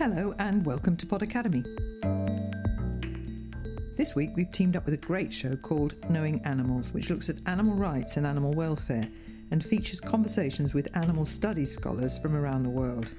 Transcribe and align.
Hello 0.00 0.34
and 0.38 0.64
welcome 0.64 0.96
to 0.96 1.04
Pod 1.04 1.20
Academy. 1.20 1.62
This 3.98 4.14
week 4.14 4.30
we've 4.34 4.50
teamed 4.50 4.74
up 4.74 4.86
with 4.86 4.94
a 4.94 5.06
great 5.06 5.30
show 5.30 5.56
called 5.56 5.94
Knowing 6.08 6.40
Animals, 6.46 6.90
which 6.94 7.10
looks 7.10 7.28
at 7.28 7.36
animal 7.44 7.74
rights 7.74 8.16
and 8.16 8.26
animal 8.26 8.54
welfare 8.54 9.06
and 9.50 9.62
features 9.62 10.00
conversations 10.00 10.72
with 10.72 10.88
animal 10.96 11.26
studies 11.26 11.74
scholars 11.74 12.16
from 12.16 12.34
around 12.34 12.62
the 12.62 12.70
world. 12.70 13.10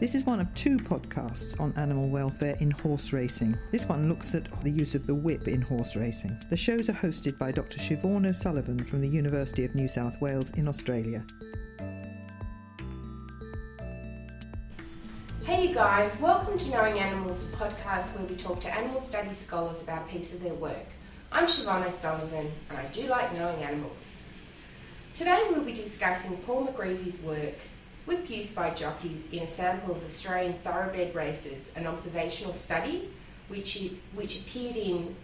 This 0.00 0.14
is 0.14 0.24
one 0.24 0.40
of 0.40 0.54
two 0.54 0.78
podcasts 0.78 1.60
on 1.60 1.74
animal 1.76 2.08
welfare 2.08 2.56
in 2.60 2.70
horse 2.70 3.12
racing. 3.12 3.54
This 3.70 3.84
one 3.84 4.08
looks 4.08 4.34
at 4.34 4.50
the 4.62 4.70
use 4.70 4.94
of 4.94 5.06
the 5.06 5.14
whip 5.14 5.46
in 5.46 5.60
horse 5.60 5.94
racing. 5.94 6.38
The 6.48 6.56
shows 6.56 6.88
are 6.88 6.94
hosted 6.94 7.36
by 7.36 7.52
Dr. 7.52 7.76
Siobhan 7.76 8.26
O'Sullivan 8.26 8.82
from 8.82 9.02
the 9.02 9.10
University 9.10 9.66
of 9.66 9.74
New 9.74 9.88
South 9.88 10.18
Wales 10.22 10.52
in 10.52 10.68
Australia. 10.68 11.22
Guys, 15.88 16.20
welcome 16.20 16.58
to 16.58 16.68
Knowing 16.70 16.98
Animals, 16.98 17.46
the 17.46 17.56
podcast 17.56 18.12
where 18.16 18.24
we 18.24 18.34
talk 18.34 18.60
to 18.62 18.74
animal 18.74 19.00
studies 19.00 19.38
scholars 19.38 19.80
about 19.84 20.02
a 20.02 20.12
piece 20.12 20.34
of 20.34 20.42
their 20.42 20.52
work. 20.54 20.88
I'm 21.30 21.46
Siobhan 21.46 21.86
O'Sullivan 21.86 22.50
and 22.68 22.76
I 22.76 22.86
do 22.86 23.06
like 23.06 23.32
knowing 23.32 23.62
animals. 23.62 24.02
Today 25.14 25.46
we'll 25.48 25.62
be 25.62 25.72
discussing 25.72 26.38
Paul 26.38 26.66
McGreevy's 26.66 27.22
work, 27.22 27.54
Whip 28.04 28.28
Use 28.28 28.50
by 28.50 28.70
Jockeys 28.70 29.28
in 29.30 29.44
a 29.44 29.46
Sample 29.46 29.94
of 29.94 30.04
Australian 30.04 30.54
Thoroughbred 30.54 31.14
Races, 31.14 31.70
an 31.76 31.86
observational 31.86 32.52
study 32.52 33.08
which, 33.46 33.92
which 34.16 34.40
appeared 34.40 34.74
in 34.74 35.14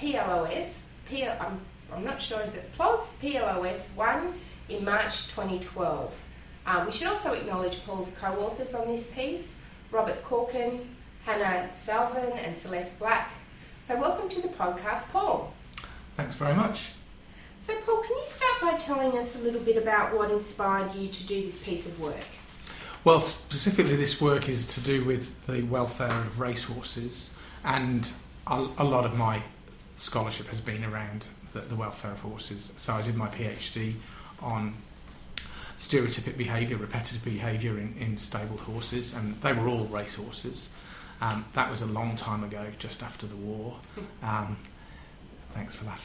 PLOS, 0.00 0.78
P- 1.06 1.28
I'm, 1.28 1.60
I'm 1.92 2.02
not 2.02 2.18
sure, 2.18 2.40
is 2.40 2.54
it 2.54 2.72
PLOS? 2.78 3.12
PLOS 3.20 3.88
1 3.94 4.34
in 4.70 4.86
March 4.86 5.28
2012. 5.28 6.18
Uh, 6.64 6.82
we 6.86 6.92
should 6.92 7.08
also 7.08 7.34
acknowledge 7.34 7.84
Paul's 7.84 8.10
co-authors 8.18 8.74
on 8.74 8.86
this 8.86 9.06
piece, 9.08 9.56
Robert 9.92 10.24
Corken, 10.24 10.80
Hannah 11.26 11.68
Salvin 11.76 12.32
and 12.38 12.56
Celeste 12.56 12.98
Black. 12.98 13.30
So 13.84 14.00
welcome 14.00 14.30
to 14.30 14.40
the 14.40 14.48
podcast, 14.48 15.10
Paul. 15.12 15.52
Thanks 16.16 16.34
very 16.34 16.54
much. 16.54 16.92
So 17.60 17.76
Paul, 17.82 18.02
can 18.02 18.16
you 18.16 18.26
start 18.26 18.60
by 18.62 18.78
telling 18.78 19.18
us 19.18 19.36
a 19.36 19.38
little 19.40 19.60
bit 19.60 19.76
about 19.76 20.16
what 20.16 20.30
inspired 20.30 20.94
you 20.94 21.08
to 21.08 21.26
do 21.26 21.42
this 21.42 21.58
piece 21.58 21.84
of 21.84 22.00
work? 22.00 22.24
Well, 23.04 23.20
specifically, 23.20 23.96
this 23.96 24.18
work 24.18 24.48
is 24.48 24.66
to 24.68 24.80
do 24.80 25.04
with 25.04 25.46
the 25.46 25.62
welfare 25.64 26.08
of 26.08 26.40
racehorses, 26.40 27.30
and 27.62 28.10
a, 28.46 28.66
a 28.78 28.84
lot 28.84 29.04
of 29.04 29.18
my 29.18 29.42
scholarship 29.96 30.46
has 30.46 30.60
been 30.60 30.84
around 30.84 31.28
the, 31.52 31.60
the 31.60 31.76
welfare 31.76 32.12
of 32.12 32.20
horses. 32.20 32.72
So 32.78 32.94
I 32.94 33.02
did 33.02 33.14
my 33.14 33.28
PhD 33.28 33.96
on 34.40 34.74
stereotypic 35.82 36.36
behaviour, 36.36 36.76
repetitive 36.76 37.24
behaviour 37.24 37.76
in, 37.76 37.94
in 37.98 38.16
stabled 38.16 38.60
horses, 38.60 39.12
and 39.12 39.40
they 39.42 39.52
were 39.52 39.68
all 39.68 39.84
racehorses. 39.86 40.70
Um, 41.20 41.44
that 41.54 41.70
was 41.70 41.82
a 41.82 41.86
long 41.86 42.14
time 42.14 42.44
ago, 42.44 42.68
just 42.78 43.02
after 43.02 43.26
the 43.26 43.36
war. 43.36 43.76
Um, 44.22 44.56
thanks 45.52 45.74
for 45.74 45.84
that. 45.84 46.00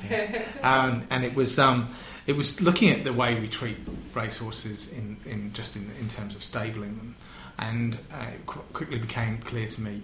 um, 0.63 1.05
and 1.11 1.23
it 1.23 1.35
was 1.35 1.59
um, 1.59 1.93
it 2.25 2.35
was 2.35 2.59
looking 2.59 2.89
at 2.89 3.03
the 3.03 3.13
way 3.13 3.39
we 3.39 3.47
treat 3.47 3.77
racehorses 4.13 4.91
in, 4.91 5.17
in 5.23 5.53
just 5.53 5.75
in, 5.75 5.91
in 6.01 6.07
terms 6.07 6.35
of 6.35 6.41
stabling 6.41 6.97
them, 6.97 7.15
and 7.59 7.99
uh, 8.11 8.25
it 8.33 8.45
qu- 8.47 8.65
quickly 8.73 8.97
became 8.97 9.37
clear 9.37 9.67
to 9.67 9.81
me, 9.81 10.01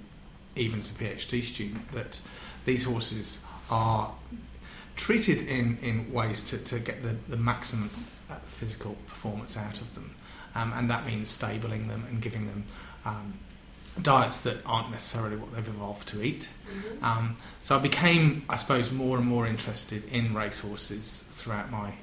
even 0.55 0.79
as 0.79 0.91
a 0.91 0.94
PhD 0.94 1.41
student, 1.41 1.91
that 1.91 2.19
these 2.66 2.83
horses 2.83 3.39
are 3.71 4.13
treated 4.95 5.39
in, 5.39 5.77
in 5.81 6.13
ways 6.13 6.47
to, 6.51 6.57
to 6.59 6.79
get 6.79 7.01
the, 7.01 7.16
the 7.27 7.38
maximum 7.38 7.89
physical 8.42 8.95
performance 9.08 9.56
out 9.58 9.80
of 9.80 9.94
them. 9.95 10.16
Um, 10.56 10.73
and 10.73 10.89
that 10.89 11.06
means 11.06 11.30
stabling 11.30 11.88
them 11.88 12.06
and 12.09 12.22
giving 12.22 12.45
them 12.45 12.66
um, 13.06 13.34
diets 14.02 14.42
that 14.42 14.58
aren't 14.66 14.92
necessarily 14.92 15.36
what 15.36 15.53
they've 15.53 15.67
evolved 15.67 16.08
to 16.09 16.22
eat. 16.22 16.50
Mm-hmm. 16.67 17.06
Um, 17.06 17.38
so 17.62 17.75
I 17.75 17.80
became, 17.80 18.44
I 18.50 18.58
suppose, 18.58 18.91
more 18.91 19.18
and 19.18 19.28
more 19.28 19.47
interested 19.47 20.06
in 20.06 20.34
racehorses 20.34 21.25
throughout 21.31 21.72
my 21.72 21.94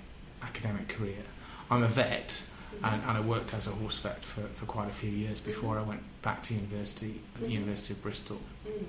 academic 0.42 0.88
career. 0.88 1.22
I'm 1.70 1.82
a 1.82 1.88
vet. 1.88 2.42
And, 2.82 3.02
and 3.02 3.10
I 3.18 3.20
worked 3.20 3.52
as 3.54 3.66
a 3.66 3.70
horse 3.70 3.98
vet 3.98 4.24
for, 4.24 4.42
for 4.42 4.64
quite 4.66 4.88
a 4.88 4.92
few 4.92 5.10
years 5.10 5.40
before 5.40 5.78
I 5.78 5.82
went 5.82 6.02
back 6.22 6.42
to 6.44 6.54
university 6.54 7.20
at 7.34 7.40
the 7.42 7.46
Mhm. 7.48 7.52
University 7.52 7.92
of 7.94 8.02
Bristol. 8.02 8.40
Mm. 8.66 8.84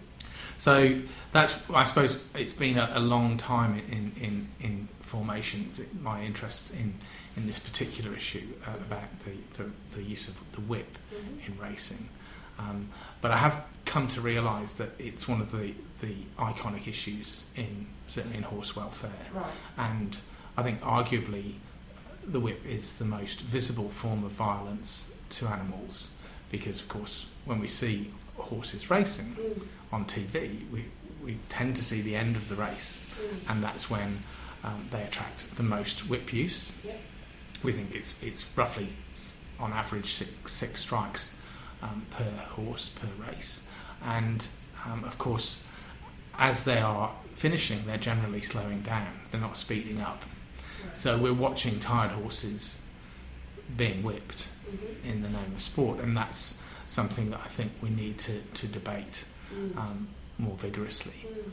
So 0.57 1.01
that's, 1.33 1.55
I 1.73 1.85
suppose, 1.85 2.23
it's 2.35 2.53
been 2.53 2.77
a, 2.77 2.91
a 2.93 2.99
long 2.99 3.37
time 3.37 3.77
in, 3.89 4.11
in, 4.19 4.47
in 4.59 4.87
formation. 5.01 5.71
My 6.01 6.23
interests 6.23 6.71
in, 6.71 6.93
in 7.35 7.47
this 7.47 7.59
particular 7.59 8.15
issue 8.15 8.47
uh, 8.67 8.71
about 8.87 9.19
the, 9.21 9.31
the, 9.61 9.69
the 9.95 10.03
use 10.03 10.27
of 10.27 10.35
the 10.53 10.61
whip 10.61 10.97
Mhm. 11.13 11.47
in 11.47 11.59
racing. 11.59 12.07
Um, 12.59 12.89
but 13.21 13.31
I 13.31 13.37
have 13.37 13.63
come 13.85 14.07
to 14.09 14.21
realise 14.21 14.73
that 14.73 14.91
it's 14.99 15.27
one 15.27 15.41
of 15.41 15.51
the, 15.51 15.73
the 16.01 16.13
iconic 16.37 16.87
issues 16.87 17.43
in 17.55 17.87
certainly 18.07 18.37
in 18.37 18.43
horse 18.43 18.75
welfare, 18.75 19.11
Right. 19.33 19.45
and 19.77 20.17
I 20.57 20.63
think 20.63 20.81
arguably 20.81 21.55
the 22.25 22.39
whip 22.39 22.65
is 22.65 22.93
the 22.95 23.05
most 23.05 23.41
visible 23.41 23.89
form 23.89 24.23
of 24.23 24.31
violence 24.31 25.07
to 25.31 25.47
animals 25.47 26.09
because, 26.51 26.81
of 26.81 26.87
course, 26.89 27.27
when 27.45 27.59
we 27.59 27.67
see 27.67 28.11
horses 28.37 28.89
racing 28.89 29.35
Mm. 29.35 29.63
on 29.91 30.05
TV, 30.05 30.69
we, 30.71 30.85
we 31.23 31.37
tend 31.49 31.75
to 31.77 31.83
see 31.83 32.01
the 32.01 32.15
end 32.15 32.35
of 32.35 32.49
the 32.49 32.55
race, 32.55 32.99
Mm. 33.21 33.49
and 33.51 33.63
that's 33.63 33.89
when 33.89 34.23
um, 34.63 34.87
they 34.91 35.01
attract 35.03 35.55
the 35.55 35.63
most 35.63 36.07
whip 36.09 36.31
use. 36.33 36.71
Yep. 36.83 36.99
We 37.63 37.71
think 37.71 37.93
it's 37.95 38.15
it's 38.21 38.45
roughly 38.55 38.89
on 39.59 39.71
average 39.73 40.07
six 40.13 40.51
six 40.53 40.81
strikes 40.81 41.33
um, 41.81 42.05
per 42.11 42.23
horse 42.55 42.89
per 42.89 43.07
race, 43.31 43.61
and 44.03 44.47
um, 44.85 45.03
of 45.03 45.17
course, 45.17 45.63
as 46.37 46.63
they 46.63 46.79
are 46.79 47.11
finishing, 47.35 47.85
they're 47.85 47.97
generally 47.97 48.41
slowing 48.41 48.81
down. 48.81 49.07
They're 49.29 49.41
not 49.41 49.57
speeding 49.57 50.01
up. 50.01 50.23
So 50.93 51.17
we're 51.17 51.33
watching 51.33 51.79
tired 51.79 52.11
horses 52.11 52.77
being 53.75 54.03
whipped 54.03 54.47
Mhm. 54.69 55.03
in 55.05 55.21
the 55.21 55.29
name 55.29 55.53
of 55.55 55.61
sport, 55.61 55.99
and 55.99 56.15
that's 56.15 56.57
something 56.85 57.29
that 57.31 57.39
I 57.43 57.47
think 57.47 57.71
we 57.81 57.89
need 57.89 58.17
to, 58.19 58.41
to 58.41 58.67
debate 58.67 59.25
Mm. 59.53 59.77
um, 59.77 60.07
more 60.37 60.55
vigorously. 60.57 61.25
Mm. 61.27 61.51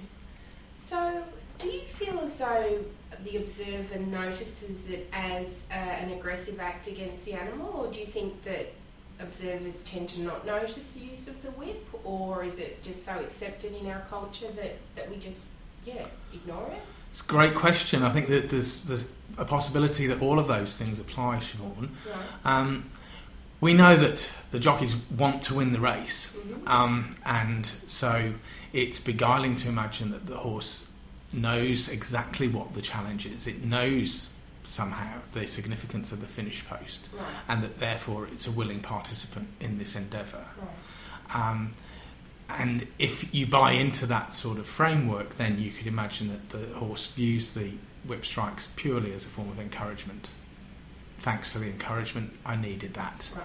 So, 0.84 1.24
do 1.58 1.66
you 1.68 1.80
feel 1.82 2.20
as 2.20 2.38
though 2.38 2.84
the 3.24 3.36
observer 3.38 3.98
notices 3.98 4.88
it 4.88 5.08
as 5.12 5.46
uh, 5.70 5.74
an 5.74 6.12
aggressive 6.12 6.60
act 6.60 6.86
against 6.86 7.24
the 7.24 7.32
animal, 7.34 7.68
or 7.86 7.92
do 7.92 7.98
you 8.00 8.06
think 8.06 8.42
that 8.44 8.72
observers 9.20 9.82
tend 9.84 10.08
to 10.10 10.20
not 10.20 10.46
notice 10.46 10.88
the 10.94 11.00
use 11.00 11.26
of 11.26 11.42
the 11.42 11.50
whip, 11.52 11.84
or 12.04 12.44
is 12.44 12.56
it 12.58 12.82
just 12.84 13.04
so 13.04 13.18
accepted 13.18 13.74
in 13.74 13.86
our 13.90 14.00
culture 14.08 14.50
that, 14.52 14.76
that 14.94 15.10
we 15.10 15.16
just, 15.16 15.40
yeah, 15.84 16.06
ignore 16.32 16.70
it? 16.70 16.82
It's 17.10 17.20
a 17.22 17.24
great 17.24 17.54
question. 17.54 18.02
I 18.02 18.10
think 18.10 18.28
that 18.28 18.50
there's, 18.50 18.82
there's 18.82 19.06
a 19.36 19.44
possibility 19.44 20.06
that 20.06 20.20
all 20.22 20.38
of 20.38 20.48
those 20.48 20.76
things 20.76 21.00
apply, 21.00 21.36
Siobhan. 21.38 21.88
Right. 22.06 22.26
Um, 22.58 22.90
we 23.60 23.72
know 23.74 23.96
that 23.96 24.30
the 24.50 24.60
jockeys 24.60 24.96
want 25.16 25.42
to 25.44 25.54
win 25.54 25.72
the 25.72 25.80
race, 25.80 26.32
Mhm. 26.36 26.68
um, 26.68 27.16
and 27.24 27.66
so 27.86 28.34
it's 28.72 29.00
beguiling 29.00 29.56
to 29.56 29.68
imagine 29.68 30.10
that 30.12 30.26
the 30.26 30.36
horse 30.36 30.86
knows 31.32 31.88
exactly 31.88 32.46
what 32.48 32.74
the 32.74 32.82
challenge 32.82 33.26
is. 33.26 33.46
It 33.46 33.64
knows 33.64 34.30
somehow 34.62 35.20
the 35.32 35.46
significance 35.46 36.12
of 36.12 36.20
the 36.20 36.26
finish 36.26 36.64
post, 36.66 37.08
Right. 37.12 37.24
and 37.48 37.62
that 37.64 37.78
therefore 37.78 38.26
it's 38.26 38.46
a 38.46 38.50
willing 38.50 38.80
participant 38.80 39.48
in 39.60 39.78
this 39.78 39.96
endeavour. 39.96 40.46
Right. 40.60 41.34
Um, 41.50 41.74
and 42.48 42.86
if 42.98 43.34
you 43.34 43.46
buy 43.46 43.72
into 43.72 44.06
that 44.06 44.32
sort 44.32 44.58
of 44.58 44.66
framework, 44.66 45.36
then 45.36 45.60
you 45.60 45.70
could 45.70 45.86
imagine 45.86 46.28
that 46.28 46.50
the 46.50 46.74
horse 46.74 47.06
views 47.06 47.54
the 47.54 47.72
whip 48.06 48.24
strikes 48.24 48.68
purely 48.74 49.12
as 49.12 49.24
a 49.26 49.28
form 49.28 49.50
of 49.50 49.60
encouragement. 49.60 50.30
Thanks 51.18 51.50
for 51.52 51.58
the 51.58 51.66
encouragement, 51.66 52.32
I 52.46 52.56
needed 52.56 52.94
that. 52.94 53.30
Right. 53.36 53.44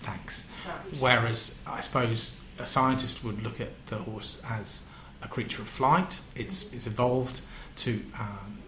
Thanks. 0.00 0.46
Right. 0.66 1.00
Whereas 1.00 1.54
I 1.66 1.80
suppose 1.80 2.32
a 2.58 2.66
scientist 2.66 3.22
would 3.24 3.42
look 3.42 3.60
at 3.60 3.86
the 3.86 3.96
horse 3.96 4.40
as 4.48 4.82
a 5.22 5.28
creature 5.28 5.62
of 5.62 5.68
flight. 5.68 6.20
It's, 6.34 6.72
it's 6.72 6.86
evolved 6.86 7.40
to 7.76 8.02
um, 8.18 8.58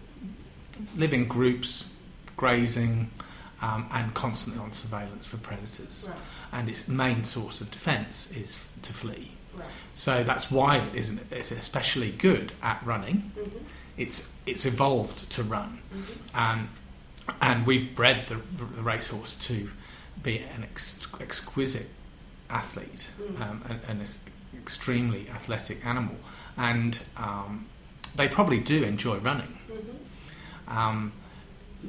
live 0.97 1.15
in 1.15 1.27
groups, 1.27 1.87
grazing, 2.37 3.11
um, 3.63 3.87
and 3.93 4.15
constantly 4.15 4.61
on 4.63 4.73
surveillance 4.73 5.27
for 5.27 5.37
predators. 5.37 6.07
Right. 6.09 6.19
And 6.53 6.69
its 6.69 6.89
main 6.89 7.25
source 7.25 7.61
of 7.61 7.71
defence 7.71 8.31
is 8.31 8.59
to 8.83 8.93
flee. 8.93 9.33
Right. 9.55 9.67
So 9.95 10.23
that's 10.25 10.51
why 10.51 10.79
it 10.79 10.95
isn't. 10.95 11.21
It's 11.31 11.51
especially 11.51 12.11
good 12.13 12.53
at 12.63 12.81
running. 12.85 13.33
Mhm. 13.37 13.63
It's 13.97 14.31
it's 14.47 14.65
evolved 14.65 15.31
to 15.33 15.43
run, 15.43 15.81
Mhm. 15.95 16.39
um, 16.39 16.69
and 17.41 17.67
we've 17.67 17.95
bred 17.95 18.27
the, 18.29 18.37
the 18.37 18.65
racehorse 18.83 19.37
to 19.49 19.71
be 20.23 20.39
an 20.39 20.63
ex- 20.65 21.07
exquisite 21.21 21.89
athlete 22.49 23.11
Mm. 23.21 23.41
um, 23.41 23.63
and, 23.69 23.81
and 23.89 24.01
an 24.01 24.07
extremely 24.57 25.29
athletic 25.29 25.85
animal, 25.85 26.17
and 26.57 27.03
um, 27.17 27.67
they 28.17 28.29
probably 28.29 28.59
do 28.61 28.83
enjoy 28.83 29.19
running. 29.19 29.59
Mhm. 29.69 30.73
Um, 30.77 31.13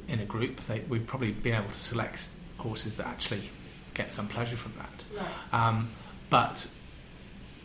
in 0.08 0.20
a 0.20 0.24
group, 0.24 0.60
they, 0.60 0.80
we've 0.80 1.06
probably 1.06 1.32
been 1.32 1.54
able 1.54 1.68
to 1.68 1.74
select 1.74 2.28
horses 2.58 2.96
that 2.96 3.06
actually 3.06 3.50
get 3.94 4.12
some 4.12 4.28
pleasure 4.28 4.56
from 4.56 4.72
that. 4.78 5.04
Right. 5.16 5.68
Um, 5.68 5.90
but 6.30 6.66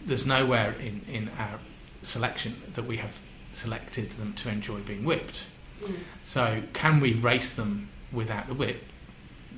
there's 0.06 0.26
nowhere 0.26 0.74
in, 0.74 1.02
in 1.08 1.30
our 1.38 1.60
selection 2.04 2.62
that 2.74 2.86
we 2.86 2.98
have 2.98 3.20
selected 3.52 4.12
them 4.12 4.34
to 4.34 4.50
enjoy 4.50 4.82
being 4.82 5.06
whipped. 5.06 5.46
Mm. 5.82 5.96
So, 6.24 6.64
can 6.74 7.00
we 7.00 7.14
race 7.14 7.56
them 7.56 7.90
without 8.12 8.48
the 8.48 8.54
whip? 8.54 8.84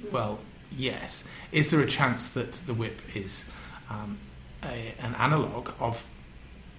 Mm. 0.01 0.11
Well, 0.11 0.39
yes. 0.71 1.23
Is 1.51 1.71
there 1.71 1.81
a 1.81 1.87
chance 1.87 2.29
that 2.29 2.53
the 2.53 2.73
whip 2.73 3.01
is 3.15 3.45
um, 3.89 4.19
a, 4.63 4.93
an 4.99 5.15
analogue 5.15 5.73
of 5.79 6.05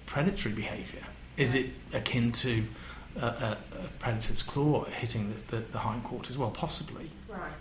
predatory 0.05 0.53
behaviour? 0.53 1.03
Is 1.37 1.55
it 1.55 1.67
akin 1.93 2.31
to 2.33 2.65
a, 3.17 3.25
a, 3.25 3.57
predator's 3.99 4.43
claw 4.43 4.85
hitting 4.85 5.33
the, 5.33 5.57
the, 5.57 5.63
the 5.63 5.79
hindquarters? 5.79 6.37
Well, 6.37 6.51
possibly. 6.51 7.09
Right. 7.27 7.51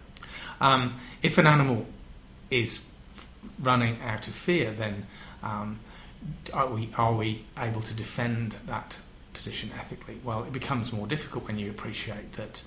Um, 0.61 0.95
if 1.23 1.39
an 1.39 1.47
animal 1.47 1.87
is 2.51 2.87
running 3.59 4.01
out 4.03 4.29
of 4.29 4.35
fear, 4.35 4.71
then 4.71 5.07
um, 5.43 5.81
are 6.53 6.69
we 6.69 6.91
are 6.97 7.15
we 7.15 7.45
able 7.59 7.81
to 7.83 7.95
defend 7.95 8.53
that 8.67 8.99
position 9.33 9.71
ethically? 9.79 10.21
Well, 10.23 10.45
it 10.45 10.53
becomes 10.53 10.93
more 10.93 11.07
difficult 11.07 11.47
when 11.47 11.59
you 11.59 11.71
appreciate 11.71 12.35
that 12.35 12.63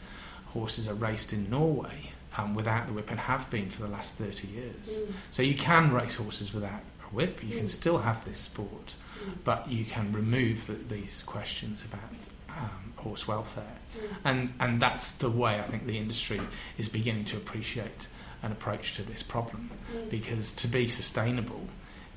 horses 0.47 0.87
are 0.87 0.93
raced 0.95 1.33
in 1.33 1.49
Norway 1.49 2.11
um, 2.37 2.55
without 2.55 2.87
the 2.87 2.93
whip 2.93 3.11
and 3.11 3.19
have 3.19 3.49
been 3.49 3.69
for 3.69 3.81
the 3.83 3.87
last 3.87 4.15
30 4.15 4.47
years. 4.47 4.97
Mm. 4.99 5.13
So 5.31 5.41
you 5.43 5.55
can 5.55 5.91
race 5.91 6.15
horses 6.15 6.53
without 6.53 6.81
a 7.03 7.13
whip, 7.13 7.43
you 7.43 7.55
can 7.55 7.65
Mm. 7.65 7.69
still 7.69 7.99
have 7.99 8.25
this 8.25 8.39
sport, 8.39 8.95
Mm. 9.23 9.33
but 9.43 9.69
you 9.69 9.85
can 9.85 10.11
remove 10.11 10.67
the, 10.67 10.73
these 10.73 11.21
questions 11.25 11.83
about 11.83 12.09
um, 12.57 12.93
horse 12.97 13.27
welfare. 13.27 13.77
And, 14.23 14.53
and 14.59 14.81
that's 14.81 15.11
the 15.11 15.29
way 15.29 15.59
I 15.59 15.63
think 15.63 15.85
the 15.85 15.97
industry 15.97 16.41
is 16.77 16.89
beginning 16.89 17.25
to 17.25 17.37
appreciate 17.37 18.07
an 18.41 18.51
approach 18.51 18.95
to 18.95 19.03
this 19.03 19.23
problem. 19.23 19.71
Mm. 19.95 20.09
Because 20.09 20.51
to 20.53 20.67
be 20.67 20.87
sustainable 20.87 21.67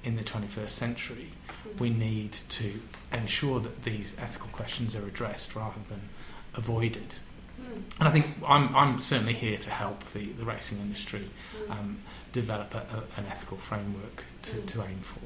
in 0.03 0.17
the 0.17 0.23
21st 0.23 0.71
century, 0.71 1.33
Mm. 1.67 1.81
we 1.81 1.91
need 1.91 2.33
to 2.49 2.81
ensure 3.13 3.61
that 3.61 3.83
these 3.85 4.17
ethical 4.19 4.49
questions 4.49 4.95
are 4.95 5.07
addressed 5.07 5.55
rather 5.55 5.81
than 5.89 6.09
avoided. 6.55 7.15
Mm. 7.61 7.83
And 8.01 8.09
I 8.09 8.11
think 8.11 8.27
I'm, 8.47 8.75
I'm 8.75 9.01
certainly 9.01 9.33
here 9.35 9.59
to 9.59 9.71
help 9.71 10.05
the, 10.05 10.27
the 10.33 10.45
racing 10.45 10.79
industry 10.79 11.31
um, 11.69 11.99
develop 12.33 12.75
a, 12.75 12.79
a, 12.79 13.21
an 13.21 13.27
ethical 13.31 13.57
framework 13.57 14.25
to, 14.43 14.61
to 14.61 14.83
aim 14.83 14.99
for. 15.03 15.21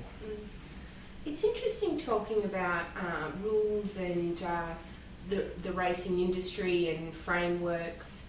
It's 1.27 1.45
interesting 1.45 1.99
talking 1.99 2.45
about 2.45 2.87
uh, 2.97 3.31
rules 3.43 3.97
and 3.97 4.43
uh, 4.43 4.75
the, 5.29 5.45
the 5.63 5.73
racing 5.73 6.21
industry 6.21 6.89
and 6.89 7.15
frameworks. 7.15 8.23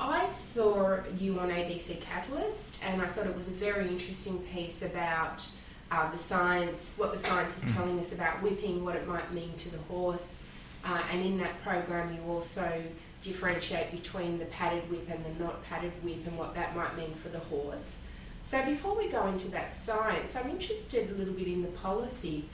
I 0.00 0.26
saw 0.28 0.98
you 1.18 1.38
on 1.40 1.50
ABC 1.50 2.00
Catalyst, 2.00 2.76
and 2.84 3.02
I 3.02 3.06
thought 3.06 3.26
it 3.26 3.36
was 3.36 3.48
a 3.48 3.52
very 3.52 3.88
interesting 3.88 4.38
piece 4.52 4.82
about 4.82 5.46
uh, 5.90 6.10
the 6.10 6.18
science, 6.18 6.94
what 6.96 7.12
the 7.12 7.18
science 7.18 7.56
is 7.58 7.64
Mm. 7.64 7.76
telling 7.76 8.00
us 8.00 8.12
about 8.12 8.42
whipping, 8.42 8.84
what 8.84 8.96
it 8.96 9.06
might 9.06 9.32
mean 9.32 9.52
to 9.58 9.70
the 9.70 9.78
horse. 9.88 10.40
Uh, 10.84 11.00
and 11.12 11.24
in 11.24 11.38
that 11.38 11.62
program, 11.62 12.14
you 12.14 12.20
also 12.30 12.82
differentiate 13.22 13.90
between 13.90 14.38
the 14.38 14.44
padded 14.46 14.88
whip 14.90 15.08
and 15.10 15.24
the 15.24 15.42
not 15.42 15.64
padded 15.64 15.92
whip 16.02 16.26
and 16.26 16.36
what 16.38 16.54
that 16.54 16.76
might 16.76 16.96
mean 16.96 17.14
for 17.14 17.28
the 17.28 17.38
horse. 17.38 17.96
So 18.44 18.62
before 18.66 18.94
we 18.96 19.08
go 19.08 19.26
into 19.28 19.48
that 19.52 19.74
science, 19.74 20.36
I'm 20.36 20.50
interested 20.50 21.10
a 21.10 21.14
little 21.14 21.32
bit 21.32 21.46
in 21.46 21.62
the 21.62 21.68
policy. 21.68 22.44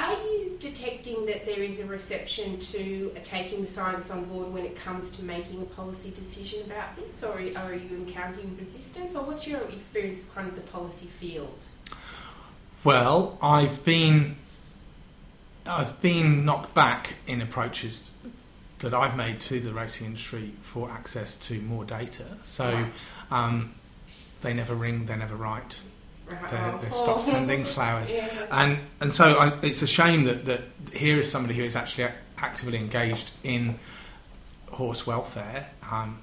Are 0.00 0.14
you 0.14 0.56
detecting 0.60 1.26
that 1.26 1.44
there 1.44 1.60
is 1.62 1.78
a 1.80 1.84
reception 1.86 2.58
to 2.58 3.12
taking 3.22 3.60
the 3.60 3.68
science 3.68 4.10
on 4.10 4.24
board 4.24 4.50
when 4.50 4.64
it 4.64 4.74
comes 4.74 5.10
to 5.12 5.22
making 5.22 5.60
a 5.60 5.66
policy 5.66 6.10
decision 6.10 6.62
about 6.64 6.96
this, 6.96 7.22
or 7.22 7.32
are 7.32 7.74
you 7.74 7.96
encountering 8.06 8.56
resistance, 8.58 9.14
or 9.14 9.24
what's 9.24 9.46
your 9.46 9.60
experience 9.68 10.20
of 10.20 10.34
kind 10.34 10.48
of 10.48 10.54
the 10.54 10.62
policy 10.62 11.06
field? 11.06 11.58
Well, 12.82 13.36
I've 13.42 13.84
been 13.84 14.36
I've 15.66 16.00
been 16.00 16.46
knocked 16.46 16.72
back 16.72 17.16
in 17.26 17.42
approaches 17.42 18.10
that 18.78 18.94
I've 18.94 19.14
made 19.14 19.38
to 19.40 19.60
the 19.60 19.74
racing 19.74 20.06
industry 20.06 20.52
for 20.62 20.90
access 20.90 21.36
to 21.48 21.60
more 21.60 21.84
data. 21.84 22.38
So 22.44 22.72
Right. 22.72 22.92
um, 23.30 23.74
they 24.40 24.54
never 24.54 24.74
ring, 24.74 25.04
they 25.04 25.16
never 25.16 25.36
write, 25.36 25.82
Right, 26.30 26.50
they, 26.50 26.56
oh, 26.56 26.80
oh. 26.92 27.02
stopped 27.02 27.24
sending 27.34 27.64
flowers. 27.64 28.10
Yeah. 28.10 28.28
And 28.50 28.78
and 29.00 29.12
so 29.12 29.34
I, 29.34 29.58
it's 29.62 29.82
a 29.82 29.86
shame 29.86 30.24
that, 30.24 30.44
that 30.46 30.62
here 30.92 31.18
is 31.18 31.30
somebody 31.30 31.54
who 31.54 31.64
is 31.64 31.76
actually 31.76 32.08
actively 32.38 32.78
engaged 32.78 33.32
in 33.42 33.78
horse 34.70 35.06
welfare, 35.06 35.70
um, 35.90 36.20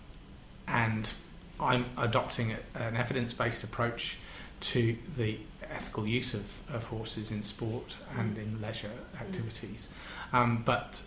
and 0.68 1.12
I'm 1.60 1.86
adopting 1.98 2.54
a, 2.54 2.80
an 2.80 2.96
evidence-based 2.96 3.64
approach 3.64 4.18
to 4.60 4.98
the 5.16 5.40
ethical 5.70 6.08
use 6.08 6.34
of, 6.34 6.62
of 6.70 6.84
horses 6.86 7.30
in 7.32 7.44
sport 7.44 7.96
and 8.18 8.38
in 8.38 8.62
leisure 8.62 8.92
activities. 9.20 9.90
Um, 10.34 10.64
but 10.66 11.02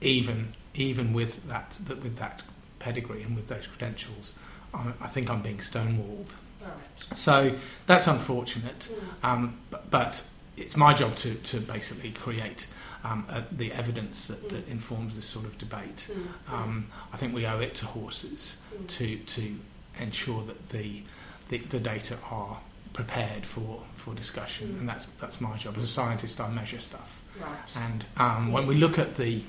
even 0.00 0.52
even 0.74 1.12
with 1.12 1.48
that, 1.48 1.78
that 1.86 2.02
with 2.02 2.16
that 2.18 2.42
pedigree 2.78 3.22
and 3.22 3.34
with 3.36 3.48
those 3.48 3.66
credentials, 3.66 4.36
I, 4.72 4.92
I 5.00 5.06
think 5.08 5.30
I'm 5.30 5.42
being 5.42 5.58
stonewalled. 5.58 6.34
Right. 6.62 7.16
So 7.18 7.56
that's 7.86 8.06
unfortunate. 8.06 8.88
Mm. 9.22 9.28
Um, 9.28 9.58
but, 9.70 9.90
but 9.90 10.24
it's 10.56 10.76
my 10.76 10.94
job 10.94 11.16
to, 11.16 11.34
to 11.34 11.60
basically 11.60 12.12
create 12.12 12.66
um, 13.02 13.24
uh, 13.30 13.42
the 13.50 13.72
evidence 13.72 14.26
that, 14.26 14.48
that 14.50 14.68
informs 14.68 15.16
this 15.16 15.26
sort 15.26 15.46
of 15.46 15.56
debate. 15.58 16.08
Mm. 16.10 16.52
Um, 16.52 16.86
I 17.12 17.16
think 17.16 17.34
we 17.34 17.46
owe 17.46 17.60
it 17.60 17.74
to 17.76 17.86
horses 17.86 18.56
Mm. 18.74 18.86
to, 18.88 19.16
to 19.16 19.56
ensure 19.98 20.44
that 20.44 20.68
the, 20.68 21.02
the, 21.48 21.58
the 21.58 21.80
data 21.80 22.16
are 22.30 22.58
prepared 22.92 23.44
for, 23.46 23.82
for 23.96 24.14
discussion, 24.14 24.68
Mm. 24.68 24.80
and 24.80 24.88
that's, 24.88 25.06
that's 25.20 25.40
my 25.40 25.56
job. 25.56 25.76
As 25.78 25.84
a 25.84 25.88
scientist, 25.88 26.40
I 26.40 26.50
measure 26.50 26.78
stuff. 26.78 27.22
Right. 27.40 27.76
And 27.76 28.06
um, 28.16 28.52
when 28.52 28.66
we 28.66 28.74
look 28.76 28.98
at 28.98 29.16
the, 29.16 29.42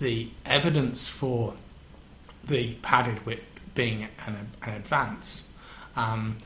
the 0.00 0.30
evidence 0.46 1.08
for 1.08 1.54
the 2.42 2.74
padded 2.82 3.24
whip 3.26 3.44
being 3.74 4.08
an, 4.26 4.48
an 4.62 4.74
advance, 4.74 5.44
um, 5.96 6.36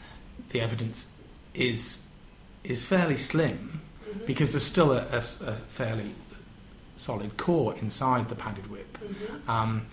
the 0.51 0.61
evidence 0.61 1.07
is, 1.55 2.07
is 2.65 2.85
fairly 2.85 3.17
slim 3.17 3.81
Mhm. 4.09 4.27
because 4.27 4.53
there's 4.53 4.65
still 4.65 4.93
a, 4.93 5.03
a, 5.13 5.19
a 5.19 5.55
fairly 5.69 6.11
solid 6.97 7.37
core 7.37 7.75
inside 7.75 8.29
the 8.29 8.35
padded 8.35 8.71
whip. 8.71 8.97
Mhm. 9.05 9.49
Um, 9.49 9.87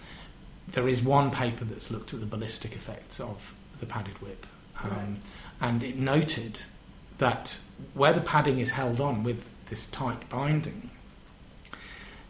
there 0.67 0.87
is 0.87 1.01
one 1.01 1.31
paper 1.31 1.65
that's 1.65 1.91
looked 1.91 2.13
at 2.13 2.19
the 2.21 2.25
ballistic 2.25 2.73
effects 2.73 3.19
of 3.19 3.53
the 3.79 3.85
padded 3.85 4.21
whip, 4.21 4.47
um, 4.83 4.89
Right. 4.89 5.17
and 5.61 5.83
it 5.83 5.97
noted 5.97 6.61
that 7.17 7.59
where 7.93 8.13
the 8.13 8.21
padding 8.21 8.59
is 8.59 8.71
held 8.71 8.99
on 9.01 9.23
with 9.23 9.49
this 9.69 9.85
tight 9.85 10.29
binding, 10.29 10.89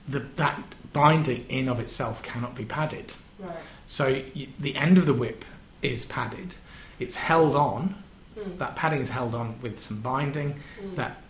the, 0.08 0.20
that 0.20 0.62
binding 0.94 1.46
in 1.50 1.68
of 1.70 1.80
itself 1.80 2.22
cannot 2.24 2.56
be 2.56 2.66
padded. 2.66 3.14
Right. 3.40 3.58
So 3.88 4.06
y 4.36 4.48
the 4.60 4.76
end 4.76 4.98
of 4.98 5.06
the 5.06 5.14
whip 5.14 5.44
is 5.82 6.06
padded. 6.06 6.56
It's 7.00 7.16
held 7.16 7.56
on. 7.56 7.96
Mm. 8.38 8.58
That 8.58 8.76
padding 8.76 9.02
is 9.02 9.10
held 9.10 9.34
on 9.36 9.60
with 9.62 9.80
some 9.80 10.02
binding 10.02 10.60
Mm. 10.82 10.96
that 10.96 11.22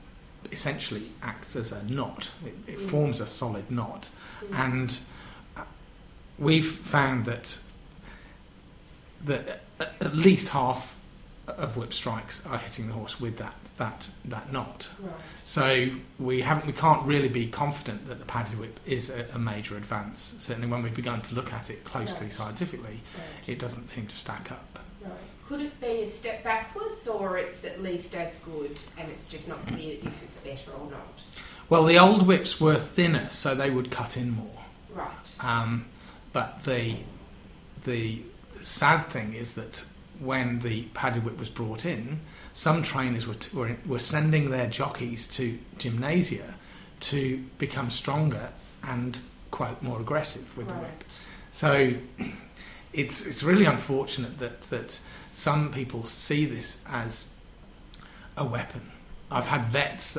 essentially 0.51 1.11
acts 1.23 1.55
as 1.55 1.71
a 1.71 1.83
knot. 1.83 2.31
It, 2.45 2.55
it 2.67 2.79
Mm. 2.79 2.89
forms 2.89 3.19
a 3.19 3.27
solid 3.27 3.69
knot, 3.71 4.09
Mm. 4.49 4.59
and 4.59 4.99
uh, 5.57 5.63
we've 6.37 6.69
found 6.69 7.25
that 7.25 7.57
that 9.23 9.61
at 9.79 9.93
at 9.99 10.15
least 10.15 10.49
half 10.49 10.95
of 11.47 11.77
whip 11.77 11.93
strikes 11.93 12.45
are 12.45 12.57
hitting 12.57 12.87
the 12.87 12.93
horse 12.93 13.19
with 13.19 13.37
that 13.37 13.53
that 13.77 14.09
that 14.23 14.51
knot. 14.51 14.89
Right. 14.99 15.13
So 15.43 15.89
we 16.19 16.41
haven't 16.41 16.65
we 16.65 16.73
can't 16.73 17.03
really 17.05 17.27
be 17.29 17.47
confident 17.47 18.07
that 18.07 18.19
the 18.19 18.25
padded 18.25 18.57
whip 18.59 18.79
is 18.85 19.09
a, 19.09 19.27
a 19.33 19.39
major 19.39 19.75
advance. 19.77 20.35
Certainly, 20.37 20.69
when 20.69 20.81
we've 20.83 20.95
begun 20.95 21.21
to 21.23 21.35
look 21.35 21.51
at 21.53 21.69
it 21.69 21.83
closely 21.83 22.25
Right. 22.27 22.33
scientifically, 22.33 23.01
Right. 23.17 23.49
it 23.49 23.59
doesn't 23.59 23.89
seem 23.89 24.07
to 24.07 24.15
stack 24.15 24.51
up. 24.51 24.79
Right. 25.05 25.13
Could 25.47 25.61
it 25.61 25.79
be 25.79 26.03
a 26.03 26.07
step 26.07 26.43
backwards, 26.43 27.07
or 27.07 27.37
it's 27.37 27.63
at 27.65 27.81
least 27.81 28.15
as 28.15 28.37
good, 28.39 28.79
and 28.97 29.09
it's 29.11 29.27
just 29.27 29.47
not 29.47 29.65
clear 29.67 29.97
if 30.01 30.23
it's 30.23 30.39
better 30.39 30.71
or 30.71 30.89
not? 30.89 31.21
Well, 31.69 31.85
the 31.85 31.99
old 31.99 32.25
whips 32.25 32.59
were 32.59 32.79
thinner, 32.79 33.29
so 33.31 33.55
they 33.55 33.69
would 33.69 33.91
cut 33.91 34.17
in 34.17 34.31
more. 34.31 34.63
Right. 34.93 35.11
Um, 35.39 35.85
but 36.33 36.63
the 36.63 36.97
the 37.83 38.23
sad 38.55 39.09
thing 39.09 39.33
is 39.33 39.53
that 39.53 39.85
when 40.19 40.59
the 40.59 40.83
padded 40.93 41.23
whip 41.23 41.37
was 41.37 41.49
brought 41.49 41.85
in, 41.85 42.21
some 42.53 42.81
trainers 42.81 43.27
were, 43.27 43.35
t- 43.35 43.55
were 43.55 43.77
were 43.85 43.99
sending 43.99 44.49
their 44.49 44.67
jockeys 44.67 45.27
to 45.27 45.59
gymnasia 45.77 46.55
to 47.01 47.43
become 47.57 47.91
stronger 47.91 48.49
and 48.83 49.19
quite 49.51 49.83
more 49.83 49.99
aggressive 49.99 50.57
with 50.57 50.69
the 50.69 50.75
whip. 50.75 51.03
So 51.51 51.95
it's 52.95 53.25
it's 53.25 53.43
really 53.43 53.65
unfortunate 53.65 54.37
that 54.39 54.61
that 54.63 54.99
some 55.31 55.71
people 55.71 56.03
see 56.05 56.45
this 56.45 56.81
as 56.87 57.27
a 58.37 58.45
weapon. 58.45 58.91
I've 59.31 59.47
had 59.47 59.65
vets 59.65 60.17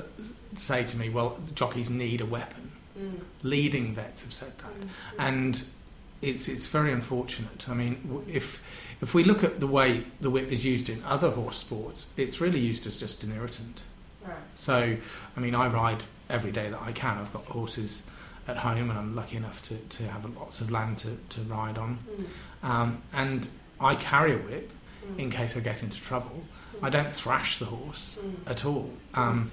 say 0.54 0.84
to 0.84 0.96
me, 0.96 1.08
"Well, 1.08 1.38
jockeys 1.54 1.90
need 1.90 2.20
a 2.20 2.26
weapon." 2.26 2.72
Mm. 2.98 3.20
Leading 3.42 3.94
vets 3.94 4.22
have 4.22 4.32
said 4.32 4.52
that 4.58 4.74
Mm. 4.80 4.88
and 5.18 5.64
it's 6.22 6.48
it's 6.48 6.68
very 6.68 6.92
unfortunate. 6.92 7.68
I 7.68 7.74
mean, 7.74 8.24
if 8.26 8.60
if 9.02 9.12
we 9.14 9.22
look 9.24 9.44
at 9.44 9.60
the 9.60 9.66
way 9.66 10.04
the 10.20 10.30
whip 10.30 10.50
is 10.50 10.64
used 10.64 10.88
in 10.88 11.02
other 11.04 11.30
horse 11.30 11.58
sports, 11.58 12.06
it's 12.16 12.40
really 12.40 12.60
used 12.60 12.86
as 12.86 12.96
just 12.98 13.22
an 13.24 13.32
irritant. 13.32 13.82
Right. 14.26 14.36
So, 14.54 14.96
I 15.36 15.40
mean, 15.40 15.54
I 15.54 15.68
ride 15.68 16.02
every 16.30 16.50
day 16.50 16.70
that 16.70 16.80
I 16.80 16.92
can. 16.92 17.18
I've 17.18 17.32
got 17.32 17.44
horses 17.44 18.02
at 18.48 18.56
home, 18.58 18.88
and 18.90 18.98
I'm 18.98 19.14
lucky 19.14 19.36
enough 19.36 19.60
to, 19.68 19.76
to 19.76 20.04
have 20.08 20.24
lots 20.36 20.60
of 20.60 20.70
land 20.70 20.98
to, 20.98 21.18
to 21.30 21.40
ride 21.42 21.78
on. 21.78 21.98
Mm. 22.10 22.24
Um, 22.62 23.02
and 23.12 23.48
I 23.80 23.94
carry 23.94 24.34
a 24.34 24.38
whip 24.38 24.72
Mm. 25.06 25.18
in 25.20 25.30
case 25.30 25.56
I 25.56 25.60
get 25.60 25.82
into 25.84 26.00
trouble. 26.00 26.44
Mm. 26.80 26.86
I 26.86 26.90
don't 26.90 27.12
thrash 27.12 27.58
the 27.58 27.66
horse 27.66 28.18
Mm. 28.20 28.50
at 28.50 28.64
all. 28.64 28.90
Um, 29.14 29.50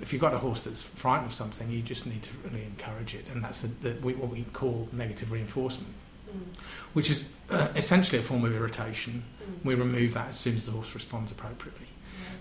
if 0.00 0.12
you've 0.12 0.22
got 0.22 0.32
a 0.32 0.38
horse 0.38 0.64
that's 0.64 0.82
frightened 0.82 1.26
of 1.26 1.34
something, 1.34 1.70
you 1.70 1.82
just 1.82 2.06
need 2.06 2.22
to 2.22 2.30
really 2.44 2.64
encourage 2.64 3.14
it, 3.14 3.26
and 3.32 3.42
that's 3.44 3.60
the, 3.62 3.68
the, 3.68 3.94
we- 4.00 4.14
what 4.14 4.30
we 4.30 4.44
call 4.52 4.88
negative 4.92 5.30
reinforcement, 5.32 5.92
Mm. 6.30 6.56
which 6.94 7.10
is 7.10 7.28
uh, 7.50 7.68
essentially 7.76 8.18
a 8.18 8.22
form 8.22 8.44
of 8.44 8.54
irritation. 8.54 9.22
Mm. 9.42 9.64
We 9.64 9.74
remove 9.74 10.14
that 10.14 10.28
as 10.28 10.38
soon 10.38 10.56
as 10.56 10.64
the 10.66 10.72
horse 10.72 10.94
responds 10.94 11.30
appropriately. 11.32 11.86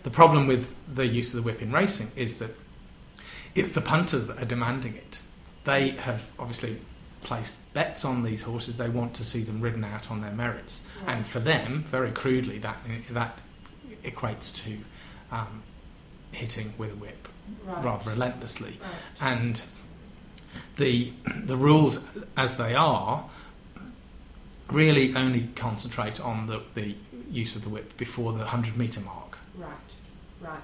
The 0.03 0.09
problem 0.11 0.47
with 0.47 0.73
the 0.93 1.07
use 1.07 1.29
of 1.33 1.37
the 1.37 1.41
whip 1.41 1.61
in 1.61 1.71
racing 1.71 2.11
is 2.15 2.39
that 2.39 2.51
it's 3.55 3.71
the 3.71 3.81
punters 3.81 4.27
that 4.27 4.41
are 4.41 4.45
demanding 4.45 4.95
it. 4.95 5.19
They 5.65 5.89
have 5.91 6.29
obviously 6.39 6.77
placed 7.23 7.55
bets 7.73 8.05
on 8.05 8.23
these 8.23 8.43
horses. 8.43 8.77
They 8.77 8.89
want 8.89 9.13
to 9.15 9.23
see 9.23 9.41
them 9.41 9.61
ridden 9.61 9.83
out 9.83 10.09
on 10.11 10.21
their 10.21 10.31
merits, 10.31 10.83
Right. 11.05 11.15
and 11.17 11.25
for 11.25 11.39
them, 11.39 11.85
very 11.89 12.11
crudely, 12.11 12.57
that 12.59 12.77
that 13.09 13.39
equates 14.03 14.53
to 14.63 14.79
um, 15.31 15.63
hitting 16.31 16.73
with 16.77 16.93
a 16.93 16.95
whip 16.95 17.27
Right. 17.65 17.83
rather 17.83 18.09
relentlessly. 18.11 18.79
Right. 18.81 18.91
And 19.21 19.61
the 20.77 21.13
the 21.43 21.55
rules 21.57 22.05
as 22.35 22.57
they 22.57 22.75
are 22.75 23.25
really 24.69 25.15
only 25.15 25.47
concentrate 25.55 26.19
on 26.19 26.47
the, 26.47 26.61
the 26.73 26.95
use 27.31 27.55
of 27.55 27.63
the 27.63 27.69
whip 27.69 27.95
before 27.97 28.33
the 28.33 28.39
100 28.39 28.75
metre 28.77 28.99
mark. 29.01 29.37
Right. 29.55 29.69
Right. 30.41 30.59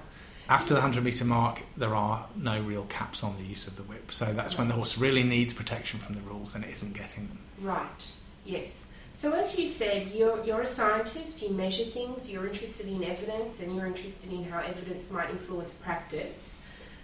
After 0.48 0.74
the 0.74 0.80
100 0.80 1.02
metre 1.02 1.24
mark, 1.24 1.62
there 1.76 1.94
are 1.94 2.26
no 2.36 2.60
real 2.60 2.84
caps 2.84 3.22
on 3.22 3.36
the 3.36 3.42
use 3.42 3.66
of 3.66 3.76
the 3.76 3.82
whip. 3.82 4.12
So 4.12 4.26
that's 4.32 4.58
when 4.58 4.68
the 4.68 4.74
horse 4.74 4.98
really 4.98 5.22
needs 5.22 5.54
protection 5.54 5.98
from 6.00 6.16
the 6.16 6.20
rules 6.20 6.54
and 6.54 6.64
it 6.64 6.70
isn't 6.70 6.94
getting 6.94 7.28
them. 7.28 7.38
Right. 7.60 8.12
Yes. 8.44 8.84
So 9.14 9.32
as 9.32 9.56
you 9.58 9.66
said, 9.66 10.08
you're 10.08 10.44
you're 10.44 10.62
a 10.62 10.66
scientist. 10.66 11.40
You 11.40 11.50
measure 11.50 11.84
things. 11.84 12.30
You're 12.30 12.46
interested 12.46 12.88
in 12.88 13.02
evidence, 13.04 13.60
and 13.60 13.74
you're 13.74 13.86
interested 13.86 14.30
in 14.30 14.44
how 14.44 14.58
evidence 14.58 15.10
might 15.10 15.30
influence 15.30 15.72
practice. 15.72 16.58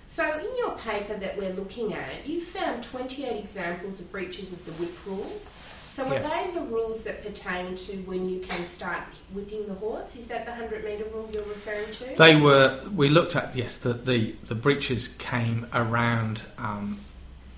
So 0.08 0.38
in 0.38 0.58
your 0.58 0.76
paper 0.76 1.16
that 1.16 1.38
we're 1.38 1.52
looking 1.52 1.94
at, 1.94 2.26
you 2.26 2.40
found 2.40 2.82
28 2.82 3.38
examples 3.38 4.00
of 4.00 4.10
breaches 4.10 4.52
of 4.52 4.64
the 4.66 4.72
whip 4.72 4.92
rules. 5.06 5.54
So 5.92 6.04
are 6.06 6.14
Yes. 6.14 6.32
they 6.32 6.50
the 6.52 6.60
rules 6.66 7.04
that 7.04 7.24
pertain 7.24 7.76
to 7.76 7.92
when 8.02 8.28
you 8.28 8.40
can 8.40 8.64
start 8.64 9.02
whipping 9.32 9.66
the 9.66 9.74
horse? 9.74 10.14
Is 10.16 10.28
that 10.28 10.44
the 10.46 10.52
100 10.52 10.84
metre 10.84 11.04
rule 11.12 11.28
you're 11.32 11.42
referring 11.42 11.90
to? 11.92 12.16
They 12.16 12.36
were, 12.36 12.88
we 12.94 13.08
looked 13.08 13.34
at, 13.34 13.56
yes, 13.56 13.76
the, 13.76 13.92
the, 13.94 14.36
the 14.44 14.54
breaches 14.54 15.08
came 15.08 15.66
around 15.72 16.44
um, 16.58 17.00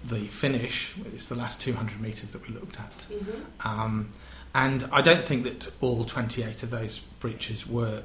the 0.05 0.21
finish, 0.27 0.95
it's 1.07 1.27
the 1.27 1.35
last 1.35 1.61
200 1.61 2.01
metres 2.01 2.33
that 2.33 2.47
we 2.49 2.55
looked 2.55 2.79
at. 2.81 3.07
hmm 3.09 3.43
Um, 3.69 4.11
and 4.55 4.89
I 4.93 5.01
don't 5.03 5.27
think 5.27 5.45
that 5.45 5.69
all 5.81 6.05
28 6.05 6.63
of 6.63 6.71
those 6.71 6.99
breaches 7.21 7.67
were 7.67 8.03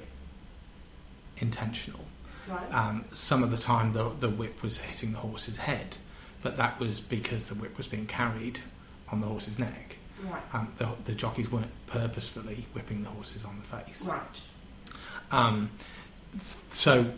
intentional. 1.37 2.01
Right. 2.47 2.73
Um, 2.73 3.05
some 3.13 3.43
of 3.43 3.51
the 3.51 3.57
time 3.57 3.91
the, 3.91 4.09
the 4.09 4.29
whip 4.29 4.61
was 4.63 4.79
hitting 4.79 5.11
the 5.11 5.19
horse's 5.19 5.57
head, 5.59 5.97
but 6.41 6.55
that 6.57 6.79
was 6.79 7.01
because 7.01 7.49
the 7.49 7.55
whip 7.55 7.77
was 7.77 7.87
being 7.87 8.05
carried 8.05 8.61
on 9.11 9.19
the 9.21 9.27
horse's 9.27 9.59
neck. 9.59 9.96
Right. 10.23 10.41
Um, 10.53 10.71
the, 10.77 10.89
the 11.05 11.13
jockeys 11.15 11.51
weren't 11.51 11.71
purposefully 11.87 12.65
whipping 12.73 13.03
the 13.03 13.09
horses 13.09 13.45
on 13.45 13.57
the 13.57 13.63
face. 13.63 14.05
Right. 14.07 14.41
Um, 15.31 15.69
so 16.71 17.11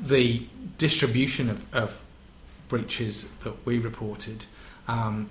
the 0.00 0.46
distribution 0.78 1.48
of, 1.48 1.74
of 1.74 2.00
breaches 2.68 3.26
that 3.44 3.54
we 3.66 3.78
reported, 3.78 4.46
um, 4.88 5.30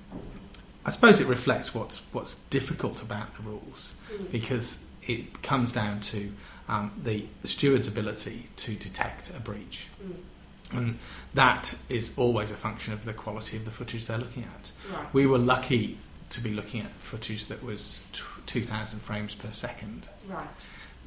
I 0.85 0.91
suppose 0.91 1.19
it 1.19 1.27
reflects 1.27 1.73
what's 1.73 1.99
what's 2.13 2.35
difficult 2.49 3.01
about 3.01 3.33
the 3.35 3.43
rules 3.43 3.93
Mm. 4.11 4.31
because 4.31 4.83
it 5.03 5.43
comes 5.43 5.71
down 5.71 5.99
to 5.99 6.31
um, 6.67 6.91
the 7.03 7.27
steward's 7.43 7.87
ability 7.87 8.49
to 8.57 8.73
detect 8.73 9.29
a 9.29 9.39
breach, 9.39 9.87
Mm. 10.03 10.77
and 10.77 10.99
that 11.35 11.75
is 11.89 12.11
always 12.17 12.49
a 12.51 12.55
function 12.55 12.91
of 12.93 13.05
the 13.05 13.13
quality 13.13 13.55
of 13.57 13.65
the 13.65 13.71
footage 13.71 14.07
they're 14.07 14.17
looking 14.17 14.43
at. 14.43 14.71
Right. 14.91 15.13
We 15.13 15.27
were 15.27 15.37
lucky 15.37 15.97
to 16.29 16.41
be 16.41 16.51
looking 16.51 16.81
at 16.81 16.91
footage 16.99 17.45
that 17.47 17.63
was 17.63 17.99
t- 18.13 18.21
2,000 18.45 18.99
frames 18.99 19.35
per 19.35 19.51
second 19.51 20.07
Right. 20.27 20.47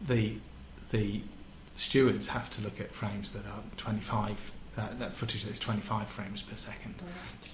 the 0.07 0.38
the 0.91 1.23
stewards 1.75 2.29
have 2.29 2.50
to 2.50 2.61
look 2.62 2.81
at 2.81 2.93
frames 2.93 3.33
that 3.33 3.47
are 3.47 3.62
25 3.76 4.52
that, 4.76 4.99
that 4.99 5.14
footage 5.14 5.45
that 5.45 5.52
is 5.52 5.59
25 5.59 6.09
frames 6.09 6.43
per 6.43 6.57
second 6.57 6.95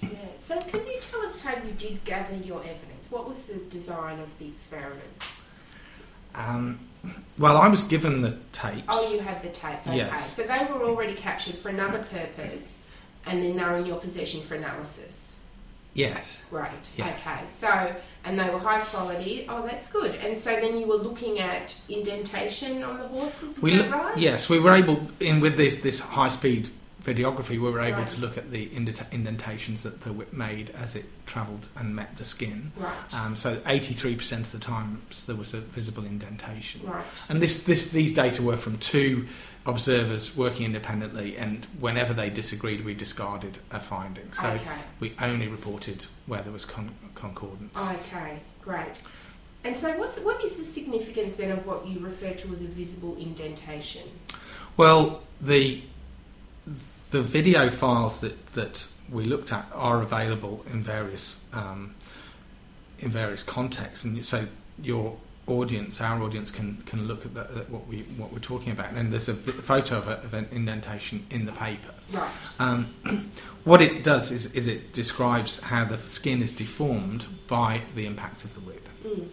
Right, 0.01 0.11
yeah. 0.13 0.17
So 0.39 0.59
can 0.59 0.85
you 0.85 0.97
tell 1.01 1.21
us 1.21 1.39
how 1.39 1.55
you 1.55 1.71
did 1.77 2.03
gather 2.05 2.35
your 2.35 2.59
evidence? 2.61 3.09
What 3.09 3.27
was 3.27 3.45
the 3.45 3.55
design 3.55 4.19
of 4.19 4.37
the 4.39 4.47
experiment? 4.47 5.23
um, 6.35 6.79
well 7.37 7.57
I 7.57 7.67
was 7.69 7.83
given 7.83 8.21
the 8.21 8.37
tapes 8.51 8.83
Oh, 8.87 9.11
you 9.13 9.19
had 9.19 9.41
the 9.41 9.49
tapes. 9.49 9.87
Okay. 9.87 9.97
Yes. 9.97 10.35
So 10.35 10.43
they 10.43 10.65
were 10.71 10.83
already 10.83 11.13
captured 11.13 11.55
for 11.55 11.69
another 11.69 11.99
purpose, 11.99 12.83
and 13.25 13.41
then 13.43 13.55
they're 13.55 13.75
in 13.77 13.85
your 13.85 13.99
possession 13.99 14.41
for 14.41 14.55
analysis. 14.55 15.28
Yes 16.03 16.43
Great. 16.49 16.71
Yes. 16.97 17.19
Okay. 17.19 17.39
So, 17.63 17.71
and 18.25 18.33
they 18.39 18.49
were 18.53 18.59
high 18.69 18.81
quality. 18.91 19.45
Oh, 19.49 19.61
that's 19.69 19.87
good. 19.97 20.13
And 20.25 20.33
so 20.45 20.49
then 20.63 20.73
you 20.79 20.87
were 20.91 21.01
looking 21.09 21.39
at 21.39 21.67
indentation 21.89 22.83
on 22.83 22.97
the 23.01 23.07
horses. 23.15 23.61
We 23.61 23.71
look- 23.77 23.91
right? 23.91 24.17
yes 24.17 24.49
we 24.53 24.59
were 24.59 24.73
able 24.83 24.97
in 25.19 25.35
with 25.45 25.55
this 25.61 25.75
this 25.87 25.99
high 26.17 26.29
speed 26.39 26.63
videography 27.11 27.51
we 27.51 27.59
were 27.59 27.79
able 27.91 27.99
Right. 27.99 28.07
to 28.15 28.19
look 28.19 28.37
at 28.37 28.51
the 28.51 28.63
indentations 29.19 29.83
that 29.83 30.01
the 30.01 30.11
whip 30.11 30.33
made 30.33 30.67
as 30.71 30.95
it 30.99 31.05
travelled 31.25 31.69
and 31.77 31.95
met 31.95 32.17
the 32.17 32.25
skin 32.25 32.71
Right. 32.77 33.13
um, 33.19 33.35
so 33.37 33.49
83% 33.65 34.39
of 34.47 34.51
the 34.51 34.59
time 34.59 35.01
there 35.25 35.35
was 35.43 35.53
a 35.53 35.61
visible 35.61 36.03
indentation 36.05 36.81
right. 36.83 37.05
And 37.29 37.41
this, 37.41 37.63
this, 37.63 37.81
these 37.91 38.11
data 38.13 38.41
were 38.41 38.57
from 38.57 38.77
two 38.77 39.27
observers 39.65 40.35
working 40.35 40.65
independently, 40.65 41.37
and 41.37 41.65
whenever 41.79 42.13
they 42.13 42.29
disagreed, 42.29 42.83
we 42.83 42.93
discarded 42.93 43.59
a 43.71 43.79
finding. 43.79 44.31
So 44.33 44.47
okay. 44.47 44.61
we 44.99 45.13
only 45.21 45.47
reported 45.47 46.05
where 46.25 46.41
there 46.41 46.53
was 46.53 46.65
con- 46.65 46.95
concordance. 47.15 47.77
Okay. 47.77 48.39
Great. 48.61 48.99
And 49.63 49.77
so, 49.77 49.97
what's 49.97 50.17
what 50.19 50.43
is 50.43 50.55
the 50.55 50.63
significance 50.63 51.35
then 51.35 51.51
of 51.51 51.65
what 51.65 51.85
you 51.85 51.99
refer 51.99 52.33
to 52.33 52.53
as 52.53 52.61
a 52.61 52.67
visible 52.67 53.17
indentation? 53.17 54.03
Well, 54.77 55.21
the 55.41 55.83
the 57.11 57.21
video 57.21 57.69
files 57.69 58.21
that, 58.21 58.47
that 58.53 58.87
we 59.09 59.25
looked 59.25 59.51
at 59.51 59.67
are 59.73 60.01
available 60.01 60.63
in 60.71 60.81
various 60.81 61.37
um, 61.51 61.95
in 62.99 63.09
various 63.09 63.43
contexts, 63.43 64.05
and 64.05 64.23
so 64.25 64.47
your 64.81 65.17
audience, 65.49 66.01
our 66.01 66.21
audience, 66.21 66.51
can 66.51 66.77
can 66.85 67.07
look 67.07 67.25
at, 67.25 67.33
the, 67.33 67.41
at 67.41 67.69
what 67.69 67.87
we 67.87 68.01
what 68.17 68.31
we're 68.31 68.39
talking 68.39 68.71
about. 68.71 68.93
And 68.93 69.11
there's 69.11 69.29
a 69.29 69.33
photo 69.35 69.97
of, 69.97 70.07
a, 70.07 70.17
of 70.17 70.33
an 70.33 70.47
indentation 70.51 71.25
in 71.29 71.45
the 71.45 71.51
paper. 71.51 71.93
Right. 72.11 72.29
Um, 72.59 72.93
what 73.63 73.81
it 73.81 74.03
does 74.03 74.31
is, 74.31 74.53
is 74.53 74.67
it 74.67 74.93
describes 74.93 75.59
how 75.59 75.85
the 75.85 75.97
skin 75.97 76.41
is 76.41 76.53
deformed 76.53 77.25
by 77.47 77.81
the 77.95 78.05
impact 78.05 78.43
of 78.43 78.53
the 78.53 78.61
whip. 78.61 78.87
Mm. 79.05 79.27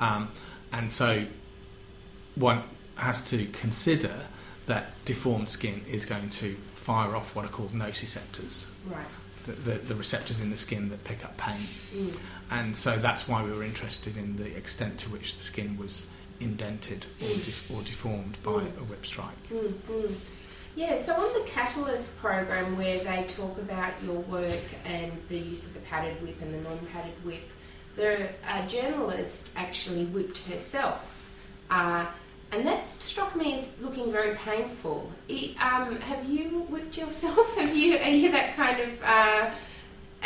Um, 0.00 0.30
and 0.72 0.90
so 0.90 1.26
one 2.34 2.62
has 2.96 3.22
to 3.30 3.46
consider 3.46 4.28
that 4.66 4.92
deformed 5.04 5.48
skin 5.48 5.82
is 5.88 6.04
going 6.04 6.30
to 6.30 6.54
fire 6.74 7.14
off 7.14 7.34
what 7.34 7.44
are 7.44 7.48
called 7.48 7.72
nociceptors, 7.72 8.66
Right. 8.86 9.06
the, 9.46 9.52
the, 9.52 9.78
the 9.78 9.94
receptors 9.94 10.40
in 10.40 10.50
the 10.50 10.56
skin 10.56 10.88
that 10.90 11.04
pick 11.04 11.24
up 11.24 11.36
pain. 11.36 11.60
Mm. 11.94 12.16
And 12.52 12.76
so 12.76 12.96
that's 12.98 13.26
why 13.26 13.42
we 13.42 13.50
were 13.50 13.64
interested 13.64 14.16
in 14.16 14.36
the 14.36 14.54
extent 14.56 14.98
to 14.98 15.08
which 15.08 15.36
the 15.36 15.42
skin 15.42 15.78
was 15.78 16.06
indented 16.38 17.06
or, 17.20 17.28
de- 17.28 17.74
or 17.74 17.82
deformed 17.82 18.36
by 18.42 18.50
Mm. 18.52 18.78
a 18.78 18.84
whip 18.84 19.06
strike. 19.06 19.48
Mm, 19.50 19.72
mm. 19.88 20.14
Yeah, 20.74 21.00
so 21.00 21.14
on 21.14 21.32
the 21.42 21.48
Catalyst 21.48 22.18
program 22.18 22.76
where 22.76 22.98
they 22.98 23.24
talk 23.28 23.56
about 23.58 23.92
your 24.04 24.16
work 24.22 24.62
and 24.84 25.12
the 25.28 25.38
use 25.38 25.66
of 25.66 25.74
the 25.74 25.80
padded 25.80 26.20
whip 26.22 26.40
and 26.42 26.52
the 26.54 26.58
non-padded 26.68 27.24
whip, 27.24 27.48
the 27.96 28.28
uh, 28.48 28.66
journalist 28.66 29.48
actually 29.56 30.06
whipped 30.06 30.38
herself, 30.48 31.30
uh, 31.70 32.06
and 32.52 32.66
that 32.66 32.84
struck 33.02 33.34
me 33.36 33.58
as 33.58 33.70
looking 33.80 34.10
very 34.12 34.34
painful. 34.36 35.10
It, 35.28 35.56
um, 35.62 35.96
have 36.00 36.24
you 36.28 36.66
whipped 36.70 36.96
yourself? 36.98 37.54
Have 37.58 37.74
you? 37.76 37.96
Are 37.98 38.08
you 38.10 38.30
that 38.32 38.56
kind 38.56 38.80
of 38.80 39.02
uh, 39.02 39.50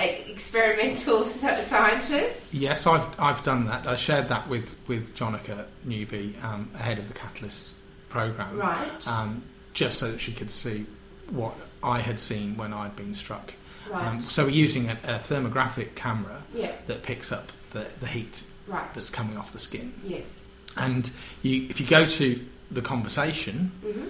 experimental 0.05 1.25
sci- 1.25 1.63
scientist? 1.63 2.55
Yes, 2.55 2.87
I've 2.87 3.07
I've 3.21 3.43
done 3.43 3.67
that. 3.67 3.87
I 3.87 3.97
shared 3.97 4.29
that 4.29 4.49
with 4.49 4.77
with 4.89 5.15
Jonica 5.17 5.67
Newby 5.85 6.37
um, 6.43 6.71
ahead 6.75 6.99
of 6.99 7.09
the 7.09 7.15
Catalyst 7.15 7.75
program, 8.09 8.57
Right, 8.59 9.09
um, 9.09 9.43
just 9.73 9.99
so 9.99 10.11
that 10.13 10.21
she 10.21 10.33
could 10.33 10.51
see 10.51 10.87
what 11.31 11.55
I 11.83 12.01
had 12.01 12.21
seen 12.21 12.57
when 12.57 12.73
I'd 12.73 12.95
been 12.97 13.15
struck. 13.15 13.53
right, 13.91 14.07
Um, 14.07 14.23
so 14.23 14.45
we're 14.45 14.51
using 14.51 14.89
a, 14.89 14.93
a 15.05 15.19
thermographic 15.19 15.95
camera 15.97 16.43
yeah, 16.55 16.73
that 16.87 17.03
picks 17.03 17.33
up 17.33 17.51
the, 17.73 17.89
the 18.01 18.07
heat 18.07 18.45
right, 18.69 18.93
that's 18.95 19.11
coming 19.11 19.37
off 19.37 19.53
the 19.53 19.59
skin, 19.59 19.93
yes, 20.05 20.47
and 20.77 21.11
you 21.43 21.67
if 21.69 21.81
you 21.81 21.87
go 21.87 22.05
to 22.05 22.45
the 22.71 22.83
conversation, 22.83 23.73
hmm 23.85 24.09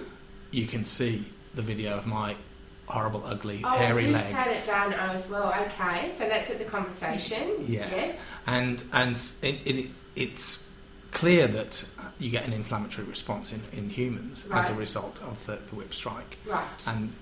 you 0.49 0.65
can 0.65 0.85
see 0.85 1.27
the 1.55 1.61
video 1.61 1.97
of 1.97 2.07
my 2.07 2.33
horrible, 2.87 3.23
ugly, 3.25 3.61
Oh, 3.63 3.69
hairy 3.69 4.07
leg. 4.07 4.33
had 4.33 4.47
it 4.51 4.65
done 4.65 4.93
as 4.93 5.29
well. 5.29 5.53
Okay, 5.67 6.11
so 6.13 6.27
that's 6.27 6.49
at 6.49 6.57
the 6.59 6.65
conversation. 6.65 7.55
Yes. 7.67 8.17
and 8.45 8.83
and 8.93 9.15
it, 9.41 9.55
it, 9.65 9.91
it's 10.15 10.67
clear 11.11 11.47
that 11.47 11.85
you 12.19 12.29
get 12.29 12.45
an 12.45 12.53
inflammatory 12.53 13.07
response 13.07 13.51
in, 13.53 13.61
in 13.71 13.89
humans 13.89 14.47
as 14.53 14.69
a 14.69 14.73
result 14.73 15.21
of 15.23 15.45
the, 15.45 15.55
the 15.69 15.75
whip 15.75 15.93
strike. 15.93 16.37
Right. 16.45 16.65
And 16.85 17.13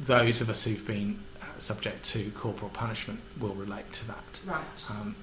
those 0.00 0.40
of 0.40 0.50
us 0.50 0.64
who've 0.64 0.86
been 0.86 1.20
uh, 1.40 1.46
subject 1.58 2.04
to 2.12 2.30
corporal 2.32 2.70
punishment 2.70 3.20
will 3.40 3.54
relate 3.54 3.92
to 3.92 4.06
that. 4.08 4.40
Right. 4.46 4.64
Um, 4.90 5.16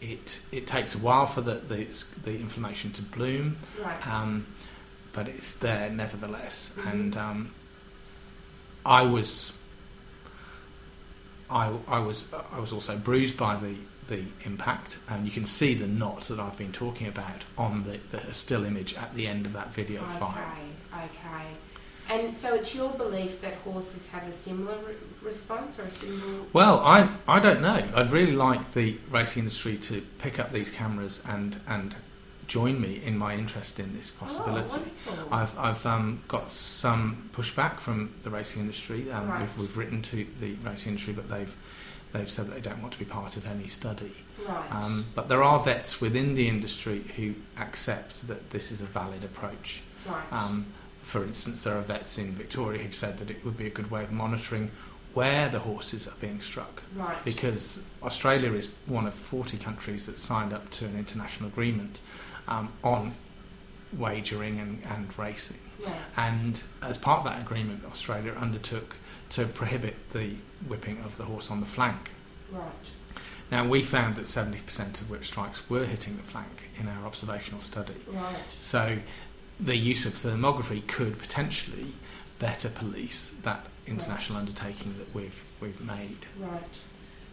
it 0.00 0.40
it 0.52 0.66
takes 0.66 0.94
a 0.94 0.98
while 0.98 1.26
for 1.26 1.40
the, 1.40 1.54
the 1.54 1.86
the 2.22 2.34
inflammation 2.38 2.92
to 2.92 3.02
bloom, 3.02 3.56
Right. 3.82 4.06
um, 4.06 4.46
but 5.12 5.28
it's 5.28 5.54
there 5.54 5.90
nevertheless. 5.90 6.72
Mhm. 6.76 6.92
And 6.92 7.16
um, 7.16 7.54
I 8.84 9.02
was 9.02 9.52
I, 11.50 11.72
I 11.88 11.98
was 11.98 12.26
I 12.52 12.58
was 12.60 12.72
also 12.72 12.96
bruised 12.96 13.36
by 13.36 13.56
the 13.56 13.74
the 14.08 14.24
impact, 14.44 14.98
and 15.08 15.24
you 15.24 15.30
can 15.30 15.44
see 15.44 15.72
the 15.74 15.86
knot 15.86 16.22
that 16.22 16.40
I've 16.40 16.58
been 16.58 16.72
talking 16.72 17.06
about 17.06 17.44
on 17.56 17.84
the, 17.84 18.00
the 18.10 18.34
still 18.34 18.64
image 18.64 18.94
at 18.94 19.14
the 19.14 19.26
end 19.26 19.46
of 19.46 19.52
that 19.52 19.72
video 19.72 20.02
file. 20.02 20.34
Okay. 20.90 21.04
Okay. 21.04 21.46
And 22.10 22.36
so 22.36 22.56
it's 22.56 22.74
your 22.74 22.90
belief 22.90 23.40
that 23.40 23.54
horses 23.58 24.08
have 24.08 24.26
a 24.26 24.32
similar 24.32 24.76
re- 24.78 24.94
response 25.22 25.78
or 25.78 25.84
a 25.84 25.90
similar. 25.92 26.42
Well, 26.52 26.80
I 26.80 27.08
I 27.28 27.38
don't 27.38 27.62
know. 27.62 27.88
I'd 27.94 28.10
really 28.10 28.34
like 28.34 28.72
the 28.72 28.98
racing 29.10 29.44
industry 29.44 29.76
to 29.78 30.00
pick 30.18 30.40
up 30.40 30.50
these 30.52 30.70
cameras 30.70 31.22
and 31.28 31.60
and 31.68 31.94
join 32.50 32.80
me 32.80 33.00
in 33.02 33.16
my 33.16 33.32
interest 33.34 33.78
in 33.78 33.92
this 33.94 34.10
possibility. 34.10 34.80
Oh. 35.08 35.28
I've 35.30 35.56
I've 35.56 35.86
um, 35.86 36.20
got 36.26 36.50
some 36.50 37.30
pushback 37.32 37.78
from 37.78 38.12
the 38.24 38.30
racing 38.30 38.60
industry. 38.62 39.10
Um, 39.10 39.28
Right. 39.28 39.40
we've, 39.40 39.56
we've 39.58 39.76
written 39.76 40.02
to 40.02 40.26
the 40.40 40.54
racing 40.64 40.90
industry, 40.90 41.12
but 41.12 41.30
they've 41.30 41.54
they've 42.12 42.28
said 42.28 42.48
that 42.48 42.54
they 42.56 42.60
don't 42.60 42.82
want 42.82 42.92
to 42.92 42.98
be 42.98 43.04
part 43.04 43.36
of 43.36 43.46
any 43.46 43.68
study. 43.68 44.16
right. 44.48 44.72
Um, 44.74 45.06
but 45.14 45.28
there 45.28 45.44
are 45.44 45.60
vets 45.60 46.00
within 46.00 46.34
the 46.34 46.48
industry 46.48 47.04
who 47.16 47.34
accept 47.56 48.26
that 48.26 48.50
this 48.50 48.72
is 48.72 48.80
a 48.80 48.84
valid 48.84 49.22
approach. 49.22 49.82
right. 50.04 50.32
Um, 50.32 50.66
for 51.02 51.22
instance, 51.22 51.62
there 51.62 51.76
are 51.78 51.82
vets 51.82 52.18
in 52.18 52.32
Victoria 52.32 52.82
who've 52.82 52.94
said 52.94 53.18
that 53.18 53.30
it 53.30 53.44
would 53.44 53.56
be 53.56 53.66
a 53.68 53.70
good 53.78 53.90
way 53.92 54.02
of 54.02 54.10
monitoring 54.10 54.72
where 55.14 55.48
the 55.48 55.60
horses 55.60 56.06
are 56.08 56.14
being 56.20 56.40
struck. 56.40 56.82
right. 56.96 57.24
Because 57.24 57.80
Australia 58.02 58.52
is 58.54 58.70
one 58.86 59.06
of 59.06 59.14
40 59.14 59.56
countries 59.58 60.06
that 60.06 60.16
signed 60.18 60.52
up 60.52 60.68
to 60.70 60.84
an 60.86 60.96
international 60.98 61.48
agreement 61.48 62.00
um, 62.48 62.72
on 62.82 63.14
wagering 63.92 64.58
and, 64.58 64.82
and 64.88 65.18
racing. 65.18 65.58
Right. 65.84 65.94
And 66.16 66.62
as 66.82 66.98
part 66.98 67.20
of 67.20 67.24
that 67.24 67.40
agreement, 67.40 67.84
Australia 67.84 68.32
undertook 68.32 68.96
to 69.30 69.46
prohibit 69.46 70.10
the 70.10 70.34
whipping 70.66 70.98
of 71.04 71.16
the 71.16 71.24
horse 71.24 71.50
on 71.50 71.60
the 71.60 71.66
flank. 71.66 72.10
Right. 72.50 72.70
Now, 73.50 73.66
we 73.66 73.82
found 73.82 74.14
that 74.16 74.24
70% 74.24 75.00
of 75.00 75.10
whip 75.10 75.24
strikes 75.24 75.68
were 75.68 75.84
hitting 75.84 76.16
the 76.16 76.22
flank 76.22 76.70
in 76.78 76.88
our 76.88 77.04
observational 77.04 77.60
study. 77.60 77.96
Right. 78.06 78.36
So, 78.60 78.98
the 79.58 79.76
use 79.76 80.06
of 80.06 80.14
thermography 80.14 80.86
could 80.86 81.18
potentially 81.18 81.94
better 82.38 82.68
police 82.68 83.30
that 83.42 83.66
international 83.86 84.38
undertaking 84.38 84.94
that 84.98 85.14
we've, 85.14 85.44
we've 85.60 85.80
made. 85.80 86.26
Right. 86.38 86.62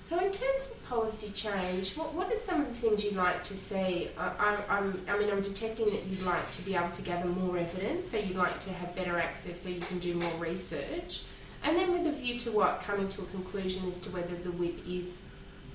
So, 0.07 0.17
in 0.19 0.31
terms 0.31 0.71
of 0.71 0.85
policy 0.87 1.31
change, 1.35 1.97
what, 1.97 2.13
what 2.13 2.31
are 2.31 2.37
some 2.37 2.61
of 2.61 2.67
the 2.69 2.73
things 2.75 3.03
you'd 3.03 3.17
like 3.17 3.43
to 3.43 3.57
see? 3.57 4.07
I, 4.17 4.27
I, 4.39 4.77
I'm, 4.77 5.01
I 5.09 5.17
mean, 5.19 5.29
I'm 5.29 5.41
detecting 5.41 5.87
that 5.87 6.05
you'd 6.05 6.23
like 6.23 6.49
to 6.53 6.61
be 6.61 6.75
able 6.75 6.91
to 6.91 7.01
gather 7.01 7.27
more 7.27 7.57
evidence, 7.57 8.07
so 8.09 8.17
you'd 8.17 8.37
like 8.37 8.57
to 8.61 8.71
have 8.71 8.95
better 8.95 9.19
access 9.19 9.59
so 9.59 9.67
you 9.67 9.81
can 9.81 9.99
do 9.99 10.13
more 10.15 10.33
research. 10.39 11.23
And 11.61 11.75
then, 11.75 11.91
with 11.91 12.07
a 12.07 12.17
view 12.17 12.39
to 12.39 12.51
what, 12.53 12.79
coming 12.79 13.09
to 13.09 13.21
a 13.21 13.25
conclusion 13.25 13.89
as 13.89 13.99
to 13.99 14.09
whether 14.11 14.33
the 14.33 14.51
whip 14.51 14.79
is 14.87 15.23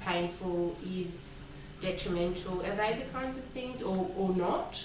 painful, 0.00 0.78
is 0.82 1.44
detrimental, 1.82 2.62
are 2.64 2.74
they 2.74 3.04
the 3.04 3.12
kinds 3.12 3.36
of 3.36 3.44
things, 3.44 3.82
or, 3.82 4.10
or 4.16 4.34
not? 4.34 4.82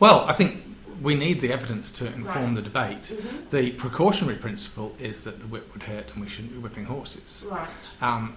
Well, 0.00 0.20
I 0.20 0.32
think 0.32 0.64
we 1.02 1.14
need 1.14 1.42
the 1.42 1.52
evidence 1.52 1.92
to 1.92 2.06
inform 2.06 2.46
Right. 2.46 2.54
the 2.54 2.62
debate. 2.62 3.02
Mm-hmm. 3.02 3.50
The 3.50 3.72
precautionary 3.72 4.38
principle 4.38 4.96
is 4.98 5.24
that 5.24 5.40
the 5.40 5.46
whip 5.46 5.74
would 5.74 5.82
hurt 5.82 6.10
and 6.14 6.22
we 6.22 6.28
shouldn't 6.30 6.54
be 6.54 6.58
whipping 6.58 6.86
horses. 6.86 7.44
Right. 7.50 7.68
um, 8.00 8.36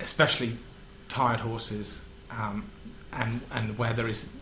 especially 0.00 0.56
tired 1.08 1.40
horses, 1.40 2.04
um, 2.30 2.64
and 3.12 3.40
and 3.50 3.78
where 3.78 3.92
there 3.92 4.08
is 4.08 4.32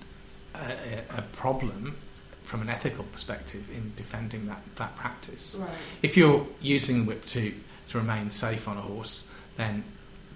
a, 0.55 1.03
a 1.19 1.23
problem 1.23 1.97
from 2.45 2.61
an 2.63 2.69
ethical 2.69 3.05
perspective 3.05 3.69
in 3.75 3.93
defending 3.97 4.47
that, 4.47 4.63
that 4.77 4.95
practice. 4.97 5.57
Right. 5.59 5.71
If 6.03 6.15
you're 6.17 6.47
using 6.61 6.99
the 7.01 7.05
whip 7.07 7.25
to, 7.29 7.55
to 7.89 7.99
remain 7.99 8.29
safe 8.31 8.69
on 8.69 8.77
a 8.77 8.83
horse, 8.83 9.25
then 9.57 9.85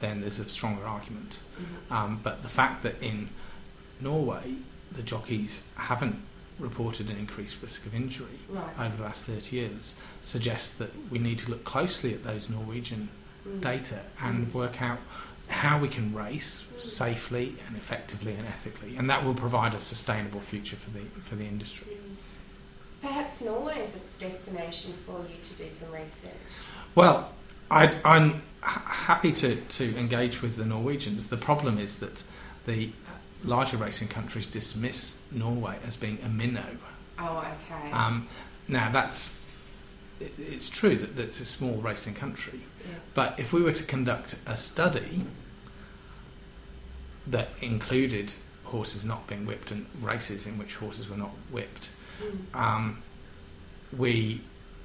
then 0.00 0.20
there's 0.20 0.38
a 0.38 0.48
stronger 0.48 0.84
argument. 0.86 1.40
Mhm. 1.60 1.92
Um, 1.94 2.20
but 2.22 2.42
the 2.42 2.48
fact 2.48 2.82
that 2.84 3.02
in 3.02 3.28
Norway 4.00 4.54
the 4.92 5.02
jockeys 5.02 5.62
haven't 5.74 6.16
reported 6.58 7.10
an 7.10 7.16
increased 7.16 7.60
risk 7.62 7.84
of 7.84 7.94
injury 7.94 8.38
Right. 8.48 8.78
over 8.80 8.96
the 8.96 9.02
last 9.02 9.26
30 9.26 9.54
years 9.56 9.94
suggests 10.22 10.72
that 10.78 10.90
we 11.10 11.18
need 11.18 11.38
to 11.40 11.50
look 11.50 11.62
closely 11.64 12.14
at 12.14 12.22
those 12.24 12.48
Norwegian 12.48 13.10
Mm. 13.48 13.60
data 13.60 14.00
and 14.20 14.52
work 14.52 14.82
out 14.82 14.98
how 15.48 15.78
we 15.78 15.88
can 15.88 16.14
race 16.14 16.64
safely 16.78 17.56
and 17.66 17.76
effectively 17.76 18.34
and 18.34 18.46
ethically, 18.46 18.96
and 18.96 19.08
that 19.08 19.24
will 19.24 19.34
provide 19.34 19.74
a 19.74 19.80
sustainable 19.80 20.40
future 20.40 20.76
for 20.76 20.90
the 20.90 21.04
for 21.22 21.34
the 21.36 21.46
industry. 21.46 21.86
Mm. 21.92 22.16
Perhaps 23.00 23.42
Norway 23.42 23.80
is 23.80 23.96
a 23.96 24.20
destination 24.20 24.92
for 25.06 25.20
you 25.20 25.36
to 25.42 25.54
do 25.62 25.70
some 25.70 25.92
research. 25.92 26.32
Well, 26.94 27.30
I'd, 27.70 27.96
I'm 28.04 28.42
h- 28.64 28.82
happy 28.84 29.32
to, 29.34 29.56
to 29.56 29.96
engage 29.96 30.42
with 30.42 30.56
the 30.56 30.64
Norwegians. 30.64 31.28
The 31.28 31.36
problem 31.36 31.78
is 31.78 32.00
that 32.00 32.24
the 32.66 32.90
larger 33.44 33.76
racing 33.76 34.08
countries 34.08 34.48
dismiss 34.48 35.18
Norway 35.30 35.78
as 35.86 35.96
being 35.96 36.18
a 36.24 36.28
minnow. 36.28 36.76
Oh, 37.20 37.38
okay. 37.38 37.92
Um, 37.92 38.26
now 38.66 38.90
that's 38.90 39.38
it, 40.18 40.32
it's 40.36 40.68
true 40.68 40.96
that, 40.96 41.14
that 41.16 41.22
it's 41.26 41.40
a 41.40 41.44
small 41.44 41.76
racing 41.76 42.14
country, 42.14 42.62
yes. 42.86 42.98
But 43.14 43.38
if 43.38 43.52
we 43.52 43.62
were 43.62 43.72
to 43.72 43.84
conduct 43.84 44.36
a 44.46 44.56
study 44.56 45.22
that 47.26 47.48
included 47.60 48.34
horses 48.64 49.04
not 49.04 49.26
being 49.26 49.46
whipped 49.46 49.70
and 49.70 49.86
races 50.00 50.46
in 50.46 50.58
which 50.58 50.76
horses 50.76 51.08
were 51.08 51.16
not 51.16 51.30
whipped, 51.50 51.90
Mm. 52.22 52.54
um, 52.58 53.02
we 53.96 54.40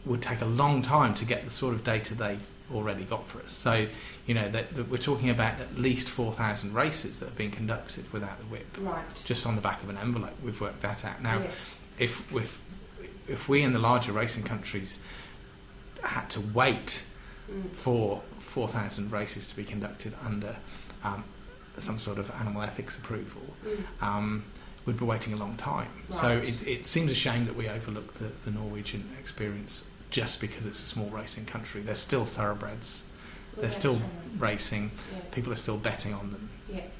would 0.06 0.21
take 0.21 0.41
a 0.41 0.45
long 0.45 0.82
time 0.82 1.13
to 1.15 1.25
get 1.25 1.43
the 1.45 1.49
sort 1.49 1.73
of 1.73 1.84
data 1.84 2.13
they've 2.13 2.45
already 2.71 3.03
got 3.06 3.27
for 3.27 3.39
us. 3.41 3.51
So, 3.53 3.88
you 4.25 4.34
know, 4.34 4.49
that, 4.49 4.73
that 4.75 4.89
we're 4.89 4.97
talking 4.97 5.29
about 5.29 5.60
at 5.60 5.77
least 5.77 6.08
4,000 6.10 6.73
races 6.73 7.19
that 7.19 7.27
have 7.29 7.38
been 7.38 7.51
conducted 7.51 8.12
without 8.13 8.38
the 8.39 8.45
whip, 8.45 8.67
Right. 8.79 9.03
just 9.25 9.45
on 9.45 9.56
the 9.56 9.62
back 9.62 9.82
of 9.84 9.89
an 9.89 9.97
envelope. 9.97 10.34
We've 10.43 10.60
worked 10.60 10.82
that 10.82 11.03
out. 11.06 11.21
Now, 11.21 11.39
Yes. 11.39 11.53
if, 11.99 12.34
if, 12.34 12.62
if 13.27 13.49
we 13.49 13.63
in 13.63 13.73
the 13.73 13.79
larger 13.79 14.12
racing 14.12 14.43
countries 14.43 14.99
had 16.03 16.29
to 16.32 16.41
wait 16.41 17.03
Mm. 17.51 17.71
for 17.71 18.21
4,000 18.39 19.12
races 19.12 19.47
to 19.47 19.56
be 19.56 19.63
conducted 19.63 20.13
under 20.25 20.56
um, 21.03 21.23
some 21.77 21.99
sort 21.99 22.17
of 22.17 22.32
animal 22.39 22.62
ethics 22.62 22.97
approval, 22.97 23.41
Mm. 23.65 23.86
um, 24.01 24.43
we'd 24.86 24.97
be 24.97 25.06
waiting 25.06 25.34
a 25.34 25.38
long 25.38 25.56
time. 25.58 25.89
So 26.10 26.29
it, 26.38 26.65
it 26.67 26.86
seems 26.86 27.12
a 27.12 27.15
shame 27.15 27.45
that 27.45 27.56
we 27.56 27.67
overlook 27.67 28.13
the, 28.13 28.32
the 28.45 28.51
Norwegian 28.51 29.10
experience 29.19 29.84
just 30.10 30.39
because 30.39 30.65
it's 30.65 30.82
a 30.84 30.86
small 30.86 31.10
racing 31.10 31.45
country. 31.45 31.82
They're 31.82 31.95
still 31.95 32.25
thoroughbreds, 32.25 33.03
Well, 33.56 33.62
they're 33.63 33.71
still 33.71 33.95
true. 33.95 34.06
racing, 34.38 34.91
Yeah. 35.12 35.19
people 35.32 35.51
are 35.51 35.58
still 35.58 35.77
betting 35.77 36.13
on 36.13 36.32
them. 36.32 36.49
Yes. 36.71 36.91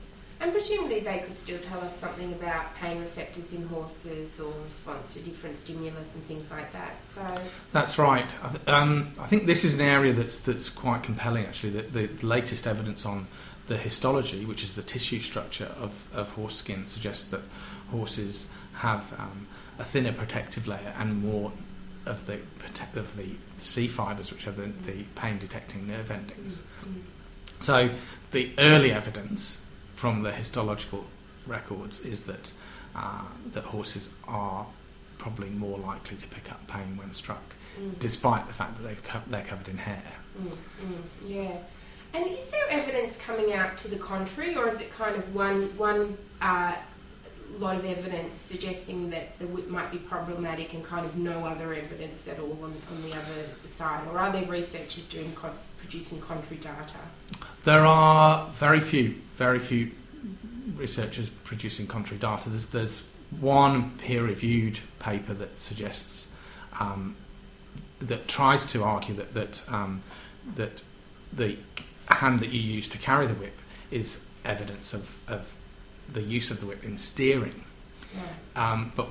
And 0.44 0.52
presumably 0.52 1.00
they 1.00 1.20
could 1.20 1.40
still 1.40 1.58
tell 1.60 1.80
us 1.80 1.96
something 1.96 2.34
about 2.34 2.76
pain 2.76 3.00
receptors 3.00 3.54
in 3.54 3.66
horses 3.70 4.42
or 4.42 4.52
response 4.66 5.14
to 5.14 5.22
different 5.22 5.58
stimulus 5.58 6.14
and 6.14 6.24
things 6.26 6.52
like 6.52 6.74
that. 6.74 6.98
So, 7.08 7.26
That's 7.72 7.98
right. 7.98 8.30
I, 8.44 8.50
th- 8.50 8.68
um, 8.68 9.14
I 9.18 9.26
think 9.26 9.46
this 9.46 9.64
is 9.64 9.74
an 9.74 9.80
area 9.80 10.12
that's 10.12 10.40
that's 10.40 10.68
quite 10.68 11.02
compelling. 11.02 11.46
Actually, 11.46 11.70
the, 11.80 12.08
the 12.08 12.26
latest 12.28 12.68
evidence 12.68 13.06
on 13.06 13.28
the 13.68 13.78
histology, 13.78 14.44
which 14.44 14.66
is 14.66 14.74
the 14.74 14.84
tissue 14.84 15.20
structure 15.20 15.72
of, 15.80 16.08
of 16.14 16.32
horse 16.32 16.58
skin, 16.58 16.88
suggests 16.88 17.26
that 17.30 17.42
horses 17.90 18.48
have 18.74 19.18
um, 19.18 19.48
a 19.80 19.86
thinner 19.86 20.12
protective 20.12 20.68
layer 20.68 20.94
and 20.98 21.24
more 21.24 21.54
of 22.06 22.26
the 22.26 22.42
of 23.00 23.16
the 23.16 23.38
C 23.60 23.88
fibres, 23.88 24.30
which 24.30 24.46
are 24.46 24.52
the, 24.52 24.64
the 24.68 25.04
pain 25.16 25.40
detecting 25.40 25.88
nerve 25.88 26.12
endings. 26.12 26.64
mm, 26.86 27.02
So 27.62 27.92
the 28.32 28.52
early 28.58 28.92
evidence 28.92 29.63
from 30.04 30.22
the 30.22 30.34
histological 30.34 31.06
records 31.48 32.02
is 32.02 32.26
that 32.26 32.52
uh, 32.94 33.22
that 33.54 33.64
horses 33.64 34.10
are 34.28 34.68
probably 35.18 35.50
more 35.50 35.78
likely 35.78 36.18
to 36.18 36.28
pick 36.28 36.52
up 36.52 36.68
pain 36.68 36.98
when 36.98 37.14
struck, 37.14 37.56
mm, 37.80 37.98
despite 38.00 38.46
the 38.46 38.52
fact 38.52 38.76
that 38.76 38.84
they've 38.84 39.02
co- 39.02 39.22
they're 39.28 39.46
covered 39.46 39.70
in 39.70 39.78
hair. 39.78 40.12
mm, 40.38 40.50
mm, 40.50 41.04
yeah. 41.26 41.56
And 42.14 42.28
is 42.28 42.52
there 42.52 42.68
evidence 42.70 43.16
coming 43.16 43.54
out 43.54 43.78
to 43.78 43.88
the 43.88 43.96
contrary, 43.96 44.58
or 44.58 44.68
is 44.68 44.82
it 44.82 44.92
kind 44.92 45.16
of 45.16 45.34
one 45.34 45.78
one 45.78 46.18
uh, 46.42 46.76
lot 47.58 47.78
of 47.78 47.86
evidence 47.86 48.36
suggesting 48.38 49.10
that 49.12 49.40
the 49.40 49.48
whip 49.48 49.70
might 49.70 49.90
be 49.90 50.00
problematic 50.00 50.74
and 50.74 50.84
kind 50.84 51.06
of 51.06 51.16
no 51.16 51.46
other 51.46 51.74
evidence 51.74 52.28
at 52.28 52.40
all 52.40 52.60
on, 52.62 52.74
on 52.92 53.02
the 53.06 53.14
other 53.14 53.42
side? 53.68 54.06
Or 54.10 54.20
are 54.20 54.34
there 54.34 54.44
researchers 54.48 55.08
doing 55.08 55.32
con- 55.34 55.58
producing 55.84 56.20
contrary 56.22 56.62
data? 56.62 57.00
There 57.64 57.86
are 57.86 58.48
very 58.54 58.80
few, 58.80 59.22
very 59.36 59.60
few 59.60 59.92
researchers 60.76 61.30
producing 61.30 61.88
contrary 61.88 62.20
data. 62.20 62.50
There's, 62.50 62.68
there's 62.68 63.04
one 63.40 63.92
peer-reviewed 63.98 64.80
paper 65.00 65.34
that 65.34 65.60
suggests 65.60 66.28
um, 66.80 67.16
that 68.00 68.28
tries 68.28 68.66
to 68.74 68.84
argue 68.84 69.16
that 69.16 69.34
that 69.34 69.62
um, 69.70 70.02
that 70.56 70.82
the 71.32 71.58
hand 72.08 72.40
that 72.42 72.50
you 72.50 72.60
use 72.60 72.88
to 72.90 72.98
carry 72.98 73.28
the 73.28 73.34
whip 73.34 73.62
is 73.92 74.26
evidence 74.44 74.94
of, 74.94 75.16
of 75.28 75.56
the 76.12 76.22
use 76.22 76.52
of 76.52 76.60
the 76.60 76.66
whip 76.66 76.84
in 76.84 76.98
steering. 76.98 77.64
Right. 78.14 78.72
Um, 78.72 78.92
but 78.96 79.08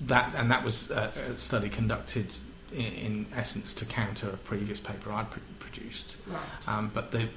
that 0.00 0.34
and 0.36 0.50
that 0.50 0.64
was 0.64 0.90
a, 0.90 1.12
a 1.32 1.36
study 1.36 1.68
conducted 1.68 2.36
in, 2.72 2.84
in 2.84 3.26
essence 3.34 3.74
to 3.74 3.84
counter 3.84 4.28
a 4.28 4.36
previous 4.36 4.80
paper 4.80 5.12
I'd 5.12 5.30
pr- 5.30 5.40
produced. 5.58 6.16
Right. 6.26 6.40
Um, 6.68 6.90
but 6.92 7.12
the 7.12 7.28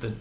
the 0.00 0.14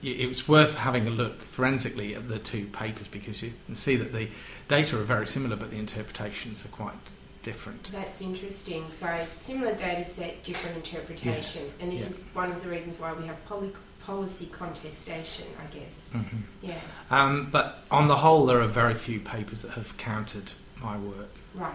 it 0.00 0.28
was 0.28 0.46
worth 0.46 0.76
having 0.76 1.08
a 1.08 1.10
look 1.10 1.42
forensically 1.42 2.14
at 2.14 2.28
the 2.28 2.38
two 2.38 2.66
papers 2.66 3.08
because 3.08 3.42
you 3.42 3.52
can 3.66 3.74
see 3.74 3.96
that 3.96 4.12
the 4.12 4.28
data 4.68 4.96
are 4.96 5.02
very 5.02 5.26
similar, 5.26 5.56
but 5.56 5.70
the 5.72 5.76
interpretations 5.78 6.64
are 6.64 6.68
quite 6.68 6.94
different. 7.42 7.90
That's 7.90 8.20
interesting. 8.20 8.88
So 8.90 9.26
similar 9.38 9.74
data 9.74 10.04
set, 10.04 10.44
different 10.44 10.76
interpretation, 10.76 11.62
Yes. 11.64 11.72
and 11.80 11.90
this 11.90 12.02
is 12.08 12.20
one 12.32 12.52
of 12.52 12.62
the 12.62 12.68
reasons 12.68 13.00
why 13.00 13.12
we 13.12 13.26
have 13.26 13.44
poly- 13.46 13.72
policy 14.06 14.46
contestation, 14.46 15.46
I 15.60 15.74
guess. 15.74 16.00
hmm 16.12 16.36
Yeah. 16.62 16.78
Um, 17.10 17.48
but 17.50 17.82
on 17.90 18.06
the 18.06 18.18
whole, 18.18 18.46
there 18.46 18.60
are 18.60 18.68
very 18.68 18.94
few 18.94 19.18
papers 19.18 19.62
that 19.62 19.72
have 19.72 19.96
countered 19.96 20.52
my 20.80 20.96
work. 20.96 21.30
Right. 21.54 21.74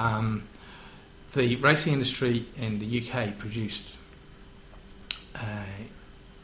Um, 0.00 0.48
the 1.34 1.56
racing 1.56 1.92
industry 1.92 2.46
in 2.56 2.78
the 2.78 3.00
UK 3.00 3.36
produced 3.38 3.98
a, 5.34 5.64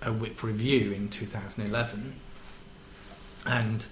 a 0.02 0.12
whip 0.12 0.42
review 0.42 0.92
in 0.92 1.08
2011, 1.08 2.14
and 3.46 3.86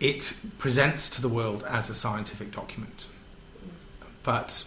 it 0.00 0.34
presents 0.58 1.08
to 1.10 1.22
the 1.22 1.28
world 1.28 1.64
as 1.64 1.88
a 1.88 1.94
scientific 1.94 2.50
document. 2.52 3.06
But 4.22 4.66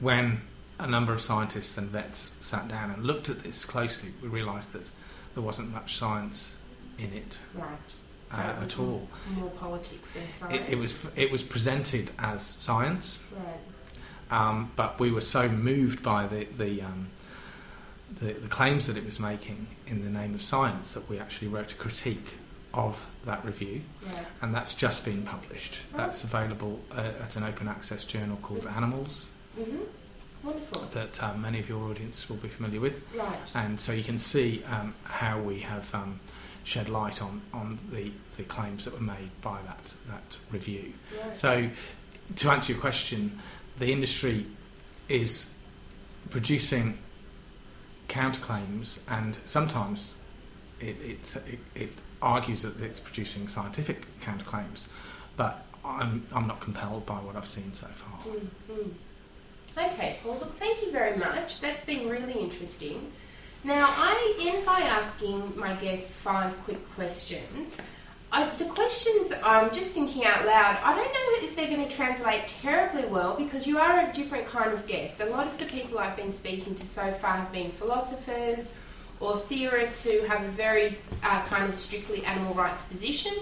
when 0.00 0.42
a 0.78 0.86
number 0.86 1.12
of 1.12 1.20
scientists 1.20 1.78
and 1.78 1.88
vets 1.88 2.32
sat 2.40 2.68
down 2.68 2.90
and 2.90 3.04
looked 3.04 3.28
at 3.28 3.40
this 3.40 3.64
closely, 3.64 4.10
we 4.20 4.28
realised 4.28 4.72
that 4.72 4.90
there 5.34 5.42
wasn't 5.42 5.72
much 5.72 5.96
science 5.96 6.56
in 6.98 7.12
it 7.12 7.36
Right. 7.54 7.68
Uh, 8.32 8.36
So 8.36 8.62
at 8.64 8.78
all. 8.78 9.08
More 9.34 9.50
politics 9.50 10.12
than 10.12 10.22
science. 10.38 10.68
It, 10.68 10.72
it 10.74 10.78
was 10.78 11.06
it 11.16 11.30
was 11.30 11.42
presented 11.42 12.10
as 12.18 12.42
science, 12.42 13.22
Right. 13.32 14.38
um, 14.40 14.70
but 14.76 14.98
we 15.00 15.10
were 15.10 15.20
so 15.20 15.48
moved 15.48 16.02
by 16.02 16.26
the 16.26 16.44
the, 16.44 16.82
um, 16.82 17.08
the 18.20 18.32
the 18.34 18.48
claims 18.48 18.86
that 18.86 18.96
it 18.96 19.04
was 19.04 19.18
making 19.20 19.66
in 19.86 20.02
the 20.04 20.10
name 20.10 20.34
of 20.34 20.42
science 20.42 20.92
that 20.94 21.08
we 21.08 21.18
actually 21.18 21.48
wrote 21.48 21.72
a 21.72 21.76
critique 21.76 22.34
of 22.72 23.08
that 23.24 23.44
review, 23.44 23.82
Right. 24.04 24.26
and 24.42 24.52
that's 24.54 24.74
just 24.74 25.04
been 25.04 25.22
published. 25.22 25.82
That's 25.94 26.24
available 26.24 26.80
uh, 26.90 27.12
at 27.22 27.36
an 27.36 27.44
open 27.44 27.68
access 27.68 28.04
journal 28.04 28.36
called 28.42 28.66
Animals 28.66 29.30
Mhm. 29.56 29.86
Wonderful. 30.42 30.82
that 30.92 31.22
um, 31.22 31.40
many 31.40 31.60
of 31.60 31.68
your 31.68 31.88
audience 31.88 32.28
will 32.28 32.36
be 32.36 32.48
familiar 32.48 32.80
with, 32.80 33.06
Right. 33.14 33.38
and 33.54 33.80
so 33.80 33.92
you 33.92 34.02
can 34.02 34.18
see 34.18 34.64
um, 34.64 34.94
how 35.04 35.38
we 35.40 35.60
have. 35.60 35.94
Shed 36.64 36.88
light 36.88 37.22
on, 37.22 37.42
on 37.52 37.78
the, 37.90 38.10
the 38.36 38.42
claims 38.42 38.84
that 38.84 38.94
were 38.94 39.00
made 39.00 39.30
by 39.42 39.60
that 39.62 39.94
that 40.08 40.38
review. 40.50 40.94
Right. 41.22 41.36
So, 41.36 41.70
to 42.36 42.50
answer 42.50 42.72
your 42.72 42.80
question, 42.80 43.38
the 43.78 43.92
industry 43.92 44.46
is 45.08 45.52
producing 46.30 46.98
counterclaims, 48.08 48.98
and 49.08 49.38
sometimes 49.44 50.14
it, 50.80 50.96
it, 51.00 51.36
it, 51.46 51.58
it 51.74 51.90
argues 52.22 52.62
that 52.62 52.80
it's 52.80 53.00
producing 53.00 53.48
scientific 53.48 54.06
counterclaims, 54.20 54.88
but 55.36 55.66
I'm, 55.84 56.26
I'm 56.32 56.46
not 56.46 56.60
compelled 56.60 57.04
by 57.04 57.16
what 57.16 57.36
I've 57.36 57.46
seen 57.46 57.72
so 57.72 57.86
far. 57.86 58.20
Mm, 58.20 58.48
mm. 58.70 58.90
Okay, 59.76 60.18
Paul, 60.22 60.38
look, 60.38 60.54
thank 60.54 60.82
you 60.82 60.92
very 60.92 61.16
much. 61.16 61.60
That's 61.60 61.84
been 61.84 62.08
really 62.08 62.34
interesting. 62.34 63.12
Now, 63.64 63.86
I 63.88 64.34
end 64.40 64.66
by 64.66 64.80
asking 64.80 65.56
my 65.56 65.72
guests 65.76 66.14
five 66.14 66.54
quick 66.64 66.86
questions. 66.90 67.78
I, 68.30 68.46
the 68.56 68.66
questions 68.66 69.32
I'm 69.42 69.72
just 69.72 69.92
thinking 69.92 70.26
out 70.26 70.44
loud, 70.44 70.78
I 70.84 70.94
don't 70.94 71.10
know 71.10 71.48
if 71.48 71.56
they're 71.56 71.74
going 71.74 71.88
to 71.88 71.96
translate 71.96 72.46
terribly 72.46 73.06
well 73.06 73.36
because 73.38 73.66
you 73.66 73.78
are 73.78 74.00
a 74.00 74.12
different 74.12 74.46
kind 74.46 74.74
of 74.74 74.86
guest. 74.86 75.18
A 75.22 75.26
lot 75.26 75.46
of 75.46 75.56
the 75.56 75.64
people 75.64 75.98
I've 75.98 76.14
been 76.14 76.34
speaking 76.34 76.74
to 76.74 76.86
so 76.86 77.10
far 77.12 77.38
have 77.38 77.52
been 77.52 77.70
philosophers 77.70 78.68
or 79.18 79.38
theorists 79.38 80.04
who 80.04 80.20
have 80.26 80.42
a 80.42 80.48
very 80.48 80.98
uh, 81.22 81.42
kind 81.44 81.64
of 81.64 81.74
strictly 81.74 82.22
animal 82.26 82.52
rights 82.52 82.82
position, 82.82 83.32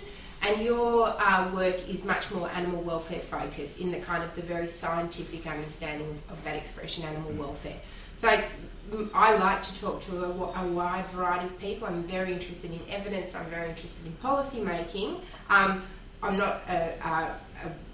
and 0.43 0.63
your 0.63 1.17
uh, 1.19 1.51
work 1.53 1.89
is 1.89 2.05
much 2.05 2.31
more 2.31 2.49
animal 2.51 2.83
welfare 2.83 3.19
focused 3.19 3.81
in 3.81 3.91
the 3.91 3.99
kind 3.99 4.23
of 4.23 4.33
the 4.37 4.43
very 4.43 4.69
scientific 4.69 5.49
understanding 5.49 6.09
of, 6.11 6.39
of 6.39 6.45
that 6.45 6.55
expression, 6.55 7.03
animal 7.03 7.33
welfare. 7.33 7.81
So 8.23 8.29
it's, 8.29 8.57
I 9.15 9.35
like 9.35 9.65
to 9.65 9.81
talk 9.81 10.01
to 10.05 10.25
a, 10.25 10.29
a 10.29 10.67
wide 10.69 11.07
variety 11.07 11.47
of 11.47 11.59
people. 11.59 11.89
I'm 11.89 12.05
very 12.05 12.33
interested 12.33 12.71
in 12.71 12.79
evidence. 12.89 13.35
I'm 13.35 13.47
very 13.47 13.71
interested 13.71 14.07
in 14.07 14.13
policy 14.13 14.61
making. 14.61 15.17
Um, 15.51 15.83
I'm 16.23 16.39
not 16.39 16.61
a, 16.69 16.95
a, 17.05 17.35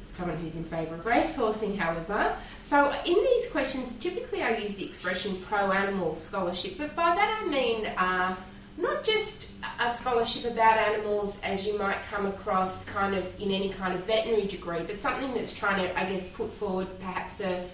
someone 0.05 0.37
who's 0.37 0.57
in 0.57 0.64
favour 0.64 0.97
of 0.97 1.05
racehorsing, 1.07 1.79
however. 1.79 2.37
So 2.62 2.95
in 3.07 3.14
these 3.14 3.51
questions, 3.51 3.95
typically 3.95 4.43
I 4.43 4.59
use 4.59 4.75
the 4.75 4.85
expression 4.85 5.35
pro-animal 5.47 6.14
scholarship, 6.17 6.75
but 6.77 6.95
by 6.95 7.14
that 7.14 7.43
I 7.43 7.49
mean 7.49 7.87
uh, 7.87 8.37
not 8.77 9.05
just 9.05 9.49
a 9.81 9.97
scholarship 9.97 10.45
about 10.45 10.77
animals 10.77 11.38
as 11.43 11.67
you 11.67 11.79
might 11.79 12.03
come 12.11 12.27
across 12.27 12.85
kind 12.85 13.14
of 13.14 13.25
in 13.41 13.51
any 13.51 13.71
kind 13.71 13.95
of 13.95 14.05
veterinary 14.05 14.47
degree, 14.47 14.83
but 14.87 14.99
something 14.99 15.33
that's 15.33 15.57
trying 15.57 15.83
to, 15.83 15.99
I 15.99 16.05
guess, 16.05 16.29
put 16.29 16.53
forward 16.53 16.88
perhaps 17.01 17.41
a 17.41 17.64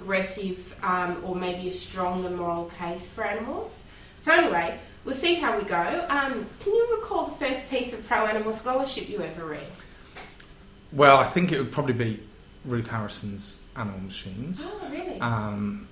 progressive 0.00 0.74
um, 0.82 1.22
or 1.24 1.34
maybe 1.34 1.68
a 1.68 1.72
stronger 1.72 2.30
moral 2.30 2.66
case 2.78 3.06
for 3.06 3.24
animals. 3.24 3.82
So 4.20 4.32
anyway, 4.32 4.78
we'll 5.04 5.14
see 5.14 5.34
how 5.34 5.58
we 5.58 5.64
go. 5.64 6.06
Um, 6.08 6.46
can 6.60 6.72
you 6.74 6.96
recall 7.00 7.26
the 7.26 7.34
first 7.46 7.68
piece 7.70 7.92
of 7.92 8.06
pro-animal 8.06 8.52
scholarship 8.52 9.08
you 9.08 9.20
ever 9.22 9.44
read? 9.44 9.66
Well, 10.92 11.16
I 11.18 11.24
think 11.24 11.52
it 11.52 11.58
would 11.58 11.72
probably 11.72 11.94
be 11.94 12.22
Ruth 12.64 12.88
Harrison's 12.88 13.58
Animal 13.76 14.00
Machines. 14.00 14.62
Oh, 14.70 14.88
really? 14.90 15.20
Um, 15.20 15.88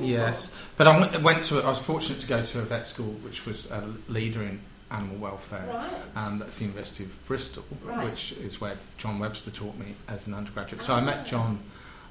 yes, 0.00 0.50
but 0.76 0.86
I 0.86 0.98
went- 0.98 1.22
went 1.22 1.44
to. 1.44 1.60
I 1.62 1.68
was 1.68 1.78
fortunate 1.78 2.20
to 2.20 2.26
go 2.26 2.44
to 2.44 2.58
a 2.58 2.62
vet 2.62 2.86
school 2.86 3.12
which 3.24 3.46
was 3.46 3.70
a 3.70 3.82
leader 4.08 4.42
in 4.42 4.60
animal 4.90 5.16
welfare. 5.16 5.64
Right. 5.68 5.90
Um, 6.16 6.38
that's 6.40 6.58
the 6.58 6.64
University 6.64 7.04
of 7.04 7.26
Bristol, 7.26 7.64
Right. 7.84 8.04
which 8.04 8.32
is 8.32 8.60
where 8.60 8.76
John 8.96 9.18
Webster 9.18 9.50
taught 9.50 9.76
me 9.76 9.94
as 10.08 10.26
an 10.26 10.34
undergraduate. 10.34 10.82
So 10.82 10.94
I 10.94 11.00
met 11.00 11.26
John 11.26 11.60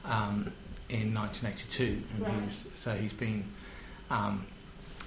um, 0.06 0.54
in 0.90 1.14
1982, 1.14 2.04
and 2.16 2.28
he 2.28 2.46
was, 2.46 2.68
so 2.76 2.94
he's 2.96 3.14
been. 3.14 3.46
Um, 4.10 4.46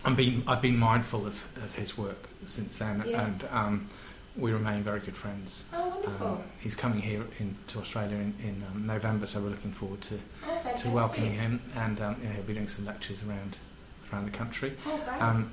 I'm 0.04 0.14
been, 0.14 0.42
I've 0.46 0.62
been 0.62 0.78
mindful 0.78 1.26
of, 1.26 1.44
of 1.56 1.74
his 1.74 1.98
work 1.98 2.28
since 2.46 2.78
then, 2.78 3.02
Yes. 3.06 3.20
and 3.20 3.50
um, 3.50 3.86
we 4.34 4.50
remain 4.50 4.82
very 4.82 5.00
good 5.00 5.16
friends. 5.16 5.64
Oh, 5.74 5.88
wonderful. 5.88 6.26
Um, 6.26 6.42
he's 6.58 6.74
coming 6.74 7.02
here 7.02 7.26
in, 7.38 7.56
to 7.66 7.78
Australia 7.80 8.16
in, 8.16 8.34
in 8.42 8.64
um, 8.70 8.84
November, 8.86 9.26
so 9.26 9.40
we're 9.40 9.50
looking 9.50 9.72
forward 9.72 10.00
to, 10.02 10.18
oh, 10.48 10.76
to 10.78 10.88
welcoming 10.88 11.32
him, 11.32 11.60
and 11.74 12.00
um, 12.00 12.16
he'll 12.20 12.42
be 12.44 12.54
doing 12.54 12.68
some 12.68 12.86
lectures 12.86 13.22
around 13.22 13.58
around 14.12 14.24
the 14.26 14.30
country. 14.32 14.72
Oh, 14.86 14.96
great. 15.06 15.22
Um, 15.22 15.52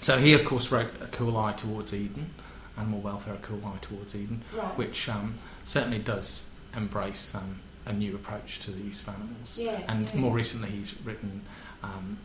so 0.00 0.18
he, 0.18 0.32
of 0.34 0.44
course, 0.44 0.70
wrote 0.70 0.90
A 1.00 1.06
Cool 1.06 1.36
Eye 1.36 1.52
Towards 1.52 1.92
Eden, 1.94 2.30
Animal 2.76 3.00
Welfare, 3.00 3.34
A 3.34 3.38
Cool 3.38 3.62
Eye 3.64 3.78
Towards 3.80 4.14
Eden, 4.14 4.44
right. 4.54 4.76
which 4.78 5.08
um, 5.08 5.36
certainly 5.64 5.98
does 5.98 6.42
embrace 6.76 7.34
um, 7.34 7.60
a 7.88 7.92
new 7.92 8.14
approach 8.14 8.60
to 8.60 8.70
the 8.70 8.80
use 8.82 9.00
of 9.02 9.08
animals. 9.08 9.58
yeah. 9.58 9.80
And 9.88 10.08
yeah. 10.12 10.20
more 10.20 10.32
recently, 10.32 10.68
he's 10.70 10.94
written 11.04 11.42
um, 11.82 12.18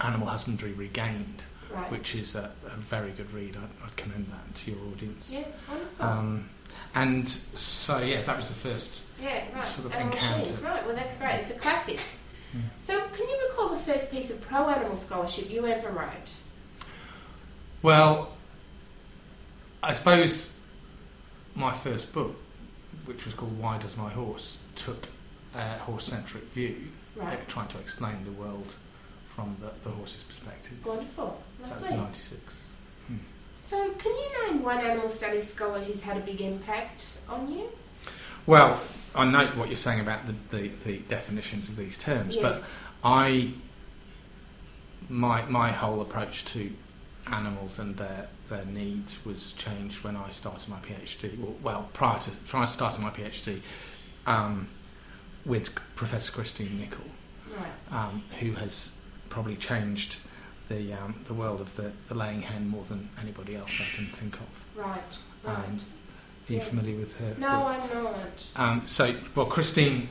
Animal 0.00 0.28
Husbandry 0.28 0.72
Regained, 0.72 1.42
Right. 1.68 1.90
which 1.90 2.14
is 2.14 2.36
a, 2.36 2.52
a 2.66 2.76
very 2.76 3.10
good 3.10 3.32
read. 3.32 3.56
I'd, 3.56 3.84
I'd 3.86 3.96
commend 3.96 4.28
that 4.30 4.54
to 4.54 4.70
your 4.70 4.80
audience. 4.92 5.32
Yeah, 5.32 5.44
wonderful. 5.68 6.06
Um, 6.06 6.48
and 6.94 7.28
so, 7.28 7.98
yeah, 7.98 8.22
that 8.22 8.36
was 8.36 8.46
the 8.48 8.54
first. 8.54 9.00
yeah, 9.20 9.42
right. 9.52 9.64
sort 9.64 9.86
of 9.86 9.92
Animal 9.92 10.12
encounter. 10.14 10.52
Right, 10.62 10.86
well, 10.86 10.94
that's 10.94 11.16
great. 11.16 11.40
It's 11.40 11.50
a 11.50 11.58
classic. 11.58 12.00
So, 12.80 12.98
can 13.08 13.28
you 13.28 13.38
recall 13.50 13.68
the 13.70 13.76
first 13.76 14.10
piece 14.12 14.30
of 14.30 14.40
pro 14.40 14.68
animal 14.68 14.96
scholarship 14.96 15.50
you 15.50 15.66
ever 15.66 15.90
wrote? 15.90 16.30
Well, 17.82 18.30
I 19.82 19.92
suppose 19.92 20.56
my 21.54 21.72
first 21.72 22.12
book, 22.12 22.36
which 23.06 23.24
was 23.24 23.34
called 23.34 23.58
Why 23.58 23.78
Does 23.78 23.96
My 23.96 24.10
Horse, 24.10 24.58
took 24.74 25.08
a 25.54 25.78
horse 25.78 26.04
centric 26.04 26.44
view, 26.52 26.88
Right. 27.14 27.48
trying 27.48 27.68
to 27.68 27.78
explain 27.78 28.24
the 28.24 28.32
world 28.32 28.74
from 29.28 29.56
the, 29.60 29.70
the 29.88 29.90
horse's 29.94 30.22
perspective. 30.22 30.84
Wonderful. 30.84 31.40
So 31.62 31.68
that 31.70 31.80
was 31.80 31.88
Lovely. 31.90 32.04
96. 32.04 32.66
Hmm. 33.06 33.14
So, 33.62 33.90
can 33.92 34.12
you 34.12 34.46
name 34.46 34.62
one 34.62 34.78
animal 34.78 35.08
studies 35.08 35.50
scholar 35.52 35.80
who's 35.80 36.02
had 36.02 36.16
a 36.18 36.20
big 36.20 36.40
impact 36.40 37.06
on 37.28 37.50
you? 37.50 37.68
Well, 38.44 38.80
I 39.14 39.24
note 39.24 39.56
what 39.56 39.68
you're 39.68 39.76
saying 39.76 40.00
about 40.00 40.26
the, 40.26 40.34
the, 40.56 40.68
the 40.68 40.98
definitions 41.08 41.68
of 41.68 41.76
these 41.76 41.96
terms, 41.98 42.34
Yes. 42.36 42.42
but 42.42 42.64
I 43.02 43.52
my 45.08 45.42
my 45.46 45.70
whole 45.70 46.00
approach 46.00 46.44
to 46.46 46.72
animals 47.26 47.78
and 47.78 47.96
their 47.96 48.28
their 48.48 48.64
needs 48.64 49.24
was 49.24 49.52
changed 49.52 50.04
when 50.04 50.16
I 50.16 50.30
started 50.30 50.68
my 50.68 50.78
PhD. 50.78 51.38
Well, 51.38 51.54
well 51.62 51.88
prior 51.92 52.18
to 52.20 52.30
prior 52.46 52.66
to 52.66 52.70
starting 52.72 53.02
my 53.02 53.10
PhD, 53.10 53.60
um, 54.26 54.68
with 55.44 55.74
Professor 55.94 56.32
Christine 56.32 56.78
Nicol, 56.78 57.04
Right. 57.56 57.72
um, 58.04 58.22
who 58.40 58.52
has 58.52 58.92
probably 59.28 59.56
changed 59.56 60.18
the 60.68 60.92
um, 60.92 61.20
the 61.26 61.34
world 61.34 61.60
of 61.60 61.76
the, 61.76 61.92
the 62.08 62.14
laying 62.14 62.42
hen 62.42 62.68
more 62.68 62.84
than 62.84 63.08
anybody 63.20 63.56
else 63.56 63.80
I 63.80 63.94
can 63.96 64.06
think 64.06 64.34
of. 64.36 64.46
Right. 64.76 65.00
Right. 65.44 65.56
Um, 65.56 65.80
Are 66.48 66.52
you 66.52 66.58
Yeah. 66.58 66.64
familiar 66.64 66.96
with 66.96 67.16
her? 67.18 67.34
no, 67.38 67.64
work? 67.64 67.80
I'm 67.92 68.04
not. 68.04 68.24
Um, 68.54 68.82
so, 68.86 69.16
well, 69.34 69.46
Christine 69.46 70.08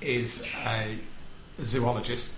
is 0.00 0.46
a 0.64 0.98
zoologist 1.62 2.32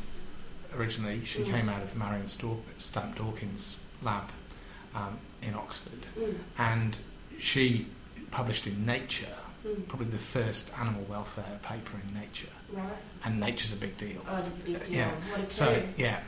originally. 0.75 1.25
She 1.25 1.41
Mm. 1.41 1.51
came 1.51 1.69
out 1.69 1.83
of 1.83 1.97
Marion 1.97 2.27
Stamp 2.27 3.17
Dawkins' 3.17 3.77
lab 4.03 4.31
um, 4.95 5.19
in 5.43 5.55
Oxford, 5.55 6.07
Mm. 6.19 6.35
and 6.59 6.99
she 7.39 7.87
published 8.31 8.67
in 8.67 8.85
Nature, 8.87 9.37
Mm. 9.67 9.87
probably 9.89 10.07
the 10.09 10.19
first 10.19 10.71
animal 10.79 11.03
welfare 11.09 11.59
paper 11.63 11.99
in 12.07 12.15
Nature, 12.15 12.49
Right. 12.73 12.87
and 13.25 13.39
Nature's 13.41 13.73
a 13.73 13.77
big 13.77 13.97
deal. 13.97 14.25
Oh, 14.29 14.37
it's 14.39 14.59
a 14.61 14.63
big 14.63 14.85
deal. 14.87 14.95
Yeah. 14.97 15.15
So, 15.49 15.83
yeah. 15.97 16.21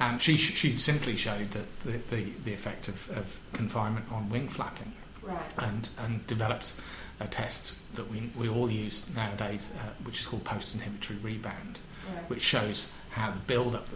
Um, 0.00 0.18
she, 0.18 0.36
she 0.36 0.78
simply 0.78 1.16
showed 1.16 1.50
that 1.52 1.80
the, 1.80 1.92
the, 2.14 2.24
the 2.44 2.52
effect 2.52 2.88
of, 2.88 3.10
of 3.10 3.40
confinement 3.52 4.06
on 4.12 4.30
wing 4.30 4.48
flapping 4.48 4.92
Right. 5.22 5.52
and, 5.58 5.88
and 5.98 6.26
developed 6.26 6.72
a 7.20 7.26
test 7.26 7.72
that 7.94 8.08
we, 8.10 8.30
we 8.36 8.48
all 8.48 8.70
use 8.70 9.04
nowadays, 9.14 9.70
uh, 9.76 9.90
which 10.04 10.20
is 10.20 10.26
called 10.26 10.44
post-inhibitory 10.44 11.18
rebound, 11.20 11.78
Right. 12.14 12.30
which 12.30 12.42
shows 12.42 12.88
how 13.10 13.30
the 13.32 13.40
build-up 13.40 13.88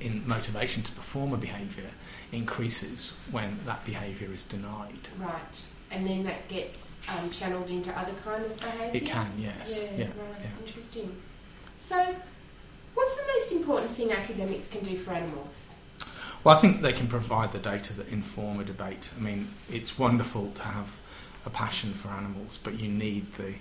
in 0.00 0.26
motivation 0.28 0.82
to 0.82 0.92
perform 0.92 1.32
a 1.32 1.36
behaviour 1.38 1.90
increases 2.32 3.12
when 3.30 3.58
that 3.66 3.84
behaviour 3.84 4.32
is 4.32 4.44
denied. 4.44 5.08
Right. 5.18 5.32
And 5.90 6.06
then 6.06 6.24
that 6.24 6.48
gets 6.48 6.98
um, 7.08 7.30
channeled 7.30 7.70
into 7.70 7.90
other 7.98 8.12
kind 8.24 8.44
of 8.44 8.56
behaviours? 8.60 8.94
It 8.94 9.06
can, 9.06 9.30
yes. 9.38 9.78
Yeah, 9.78 9.90
Yeah, 9.96 10.04
right. 10.04 10.40
yeah. 10.40 10.46
Interesting. 10.66 11.16
So, 11.80 12.14
what's 12.94 13.16
the 13.16 13.26
most 13.34 13.52
important 13.52 13.90
thing 13.92 14.12
academics 14.12 14.68
can 14.68 14.84
do 14.84 14.96
for 14.96 15.12
animals? 15.12 15.74
Well, 16.44 16.56
I 16.56 16.60
think 16.60 16.82
they 16.82 16.92
can 16.92 17.08
provide 17.08 17.52
the 17.52 17.58
data 17.58 17.92
that 17.94 18.08
inform 18.08 18.60
a 18.60 18.64
debate. 18.64 19.10
I 19.16 19.20
mean, 19.20 19.48
it's 19.70 19.98
wonderful 19.98 20.52
to 20.52 20.62
have 20.62 21.00
a 21.46 21.50
passion 21.50 21.94
for 21.94 22.08
animals, 22.08 22.58
but 22.62 22.78
you 22.78 22.88
need 22.88 23.32
the 23.34 23.54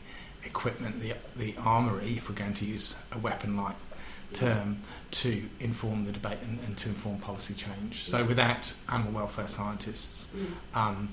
equipment, 0.43 0.99
the, 0.99 1.13
the 1.36 1.56
armoury, 1.58 2.17
if 2.17 2.30
we're 2.30 2.36
going 2.36 2.53
to 2.56 2.65
use 2.65 2.95
a 3.12 3.17
weapon-like 3.17 3.75
term, 4.34 4.82
to 5.12 5.44
inform 5.60 6.06
the 6.06 6.12
debate 6.12 6.40
and, 6.42 6.60
and 6.60 6.78
to 6.78 6.90
inform 6.90 7.20
policy 7.20 7.54
change. 7.54 8.04
So 8.04 8.20
Yes. 8.20 8.28
without 8.28 8.74
animal 8.90 9.13
welfare 9.13 9.48
scientists, 9.48 10.28
Mm. 10.36 10.78
um, 10.78 11.10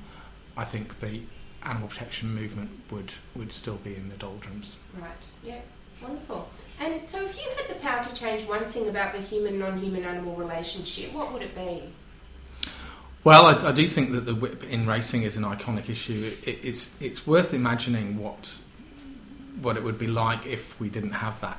I 0.57 0.64
think 0.64 1.00
the 1.00 1.22
animal 1.62 1.88
protection 1.88 2.35
movement 2.35 2.70
would, 2.90 3.14
would 3.35 3.53
still 3.53 3.77
be 3.77 3.94
in 3.96 4.09
the 4.09 4.16
doldrums. 4.16 4.77
Right. 4.94 5.11
Yeah. 5.42 5.61
Wonderful. 6.03 6.48
And 6.81 7.07
so, 7.07 7.22
if 7.24 7.37
you 7.38 7.48
had 7.57 7.68
the 7.68 7.81
power 7.81 8.05
to 8.05 8.12
change 8.14 8.46
one 8.48 8.64
thing 8.66 8.88
about 8.88 9.14
the 9.14 9.20
human-non-human 9.20 10.05
animal 10.05 10.35
relationship, 10.35 11.12
what 11.12 11.33
would 11.33 11.40
it 11.42 11.55
be? 11.55 11.85
Well, 13.22 13.46
I, 13.46 13.68
I 13.68 13.72
do 13.72 13.87
think 13.88 14.12
that 14.12 14.22
the 14.27 14.35
whip 14.35 14.64
in 14.64 14.87
racing 14.87 15.22
is 15.22 15.37
an 15.37 15.44
iconic 15.44 15.88
issue. 15.88 16.33
It, 16.44 16.59
it's 16.62 17.00
it's 17.00 17.27
worth 17.27 17.55
imagining 17.55 18.18
what 18.18 18.59
what 19.62 19.77
it 19.77 19.85
would 19.85 19.98
be 19.98 20.09
like 20.09 20.44
if 20.46 20.79
we 20.81 20.90
didn't 20.90 21.12
have 21.12 21.40
that 21.40 21.59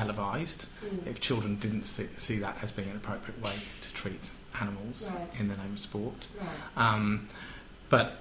televised. 0.00 0.66
Mm. 0.84 1.06
If 1.06 1.20
children 1.20 1.56
didn't 1.56 1.84
see, 1.84 2.06
see 2.16 2.38
that 2.38 2.56
as 2.62 2.70
being 2.72 2.90
an 2.90 2.96
appropriate 2.96 3.40
way 3.42 3.54
to 3.80 3.88
treat 3.94 4.20
animals 4.60 5.10
Right. 5.10 5.40
in 5.40 5.48
the 5.48 5.56
name 5.56 5.72
of 5.72 5.78
sport. 5.78 6.28
Right. 6.38 6.86
Um, 6.88 7.26
but 7.88 8.20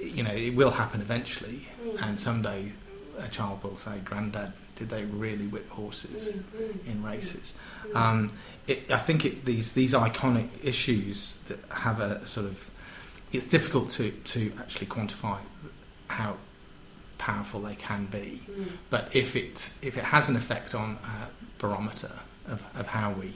you 0.00 0.22
know, 0.22 0.32
it 0.32 0.54
will 0.54 0.72
happen 0.72 1.00
eventually, 1.00 1.68
Mm. 1.84 2.02
and 2.02 2.20
someday 2.20 2.72
a 3.18 3.28
child 3.28 3.62
will 3.62 3.76
say, 3.76 3.98
"Granddad, 4.04 4.52
did 4.74 4.88
they 4.88 5.04
really 5.04 5.46
whip 5.46 5.68
horses 5.70 6.32
Mm, 6.32 6.42
mm, 6.60 6.86
in 6.86 7.02
races?" 7.04 7.54
mm. 7.86 7.94
Um, 7.96 8.32
it, 8.66 8.90
I 8.90 8.98
think 8.98 9.24
it, 9.24 9.44
these 9.44 9.72
these 9.72 9.92
iconic 9.92 10.48
issues 10.62 11.38
that 11.48 11.60
have 11.70 12.00
a 12.00 12.26
sort 12.26 12.46
of 12.46 12.70
it's 13.32 13.46
difficult 13.48 13.88
to, 13.90 14.10
to 14.34 14.52
actually 14.58 14.86
quantify 14.88 15.38
how 16.08 16.36
powerful 17.26 17.60
they 17.60 17.74
can 17.76 18.06
be. 18.06 18.42
Mm. 18.50 18.66
But 18.90 19.14
if 19.14 19.36
it 19.36 19.72
if 19.80 19.96
it 19.96 20.04
has 20.04 20.28
an 20.28 20.36
effect 20.36 20.74
on 20.74 20.98
a 21.04 21.28
barometer 21.60 22.12
of, 22.48 22.64
of 22.74 22.86
how 22.88 23.12
we 23.12 23.30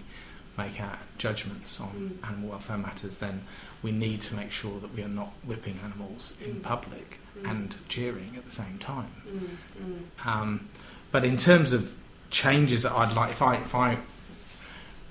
make 0.59 0.81
our 0.81 0.99
judgments 1.19 1.79
on 1.81 1.93
Mm. 2.23 2.29
animal 2.29 2.49
welfare 2.51 2.79
matters, 2.79 3.19
then 3.19 3.43
we 3.85 3.93
need 3.93 4.21
to 4.23 4.35
make 4.35 4.51
sure 4.51 4.81
that 4.81 4.93
we 4.97 5.03
are 5.03 5.15
not 5.23 5.33
whipping 5.45 5.79
animals 5.85 6.35
in 6.45 6.55
Mm. 6.57 6.63
public 6.63 7.09
Mm. 7.39 7.51
and 7.51 7.77
cheering 7.89 8.33
at 8.37 8.45
the 8.45 8.51
same 8.63 8.79
time. 8.79 9.13
Mm, 9.29 9.49
mm. 9.85 10.27
Um, 10.27 10.69
but 11.13 11.25
in 11.25 11.37
terms 11.37 11.73
of 11.73 11.83
changes 12.31 12.83
that 12.83 12.93
I'd 12.93 13.13
like, 13.13 13.31
if 13.31 13.43
I 13.43 13.57
if 13.57 13.75
I 13.75 13.99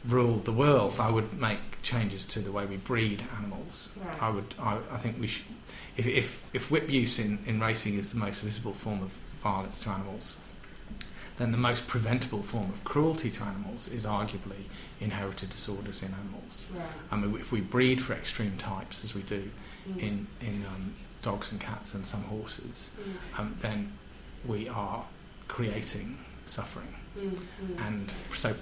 ruled 0.06 0.46
the 0.46 0.52
world, 0.52 0.96
I 1.00 1.10
would 1.10 1.34
make 1.40 1.75
changes 1.86 2.26
to 2.26 2.40
the 2.40 2.52
way 2.52 2.66
we 2.66 2.78
breed 2.78 3.24
animals. 3.38 3.90
Right. 3.96 4.22
I 4.24 4.30
would. 4.30 4.56
I, 4.60 4.80
I 4.92 4.98
think 4.98 5.20
we 5.20 5.28
should. 5.28 5.46
If, 5.96 6.08
if 6.08 6.28
if 6.54 6.72
whip 6.72 6.90
use 6.90 7.20
in, 7.20 7.40
in 7.46 7.60
racing 7.60 7.94
is 7.96 8.10
the 8.10 8.18
most 8.18 8.42
visible 8.42 8.74
form 8.74 9.02
of 9.04 9.12
violence 9.42 9.80
to 9.84 9.90
animals, 9.92 10.36
then 11.38 11.52
the 11.52 11.58
most 11.70 11.88
preventable 11.88 12.42
form 12.42 12.70
of 12.72 12.84
cruelty 12.84 13.30
to 13.32 13.44
animals 13.44 13.88
is 13.88 14.06
arguably 14.06 14.64
inherited 15.00 15.50
disorders 15.50 16.02
in 16.02 16.12
animals. 16.14 16.66
Right. 16.74 16.88
I 17.12 17.16
mean, 17.18 17.36
if 17.40 17.52
we 17.52 17.62
breed 17.62 18.02
for 18.02 18.14
extreme 18.14 18.58
types, 18.58 19.04
as 19.04 19.14
we 19.16 19.22
do 19.22 19.52
Mm. 19.88 20.00
in 20.08 20.28
in 20.42 20.66
um, 20.66 20.96
dogs 21.22 21.52
and 21.52 21.62
cats 21.62 21.94
and 21.94 22.08
some 22.08 22.24
horses, 22.24 22.90
Mm. 22.98 23.40
um, 23.40 23.56
then 23.62 23.92
we 24.44 24.68
are 24.68 25.06
creating 25.48 26.18
suffering. 26.48 26.96
Mm, 27.16 27.30
mm. 27.62 27.88
And 27.88 28.12
so, 28.34 28.56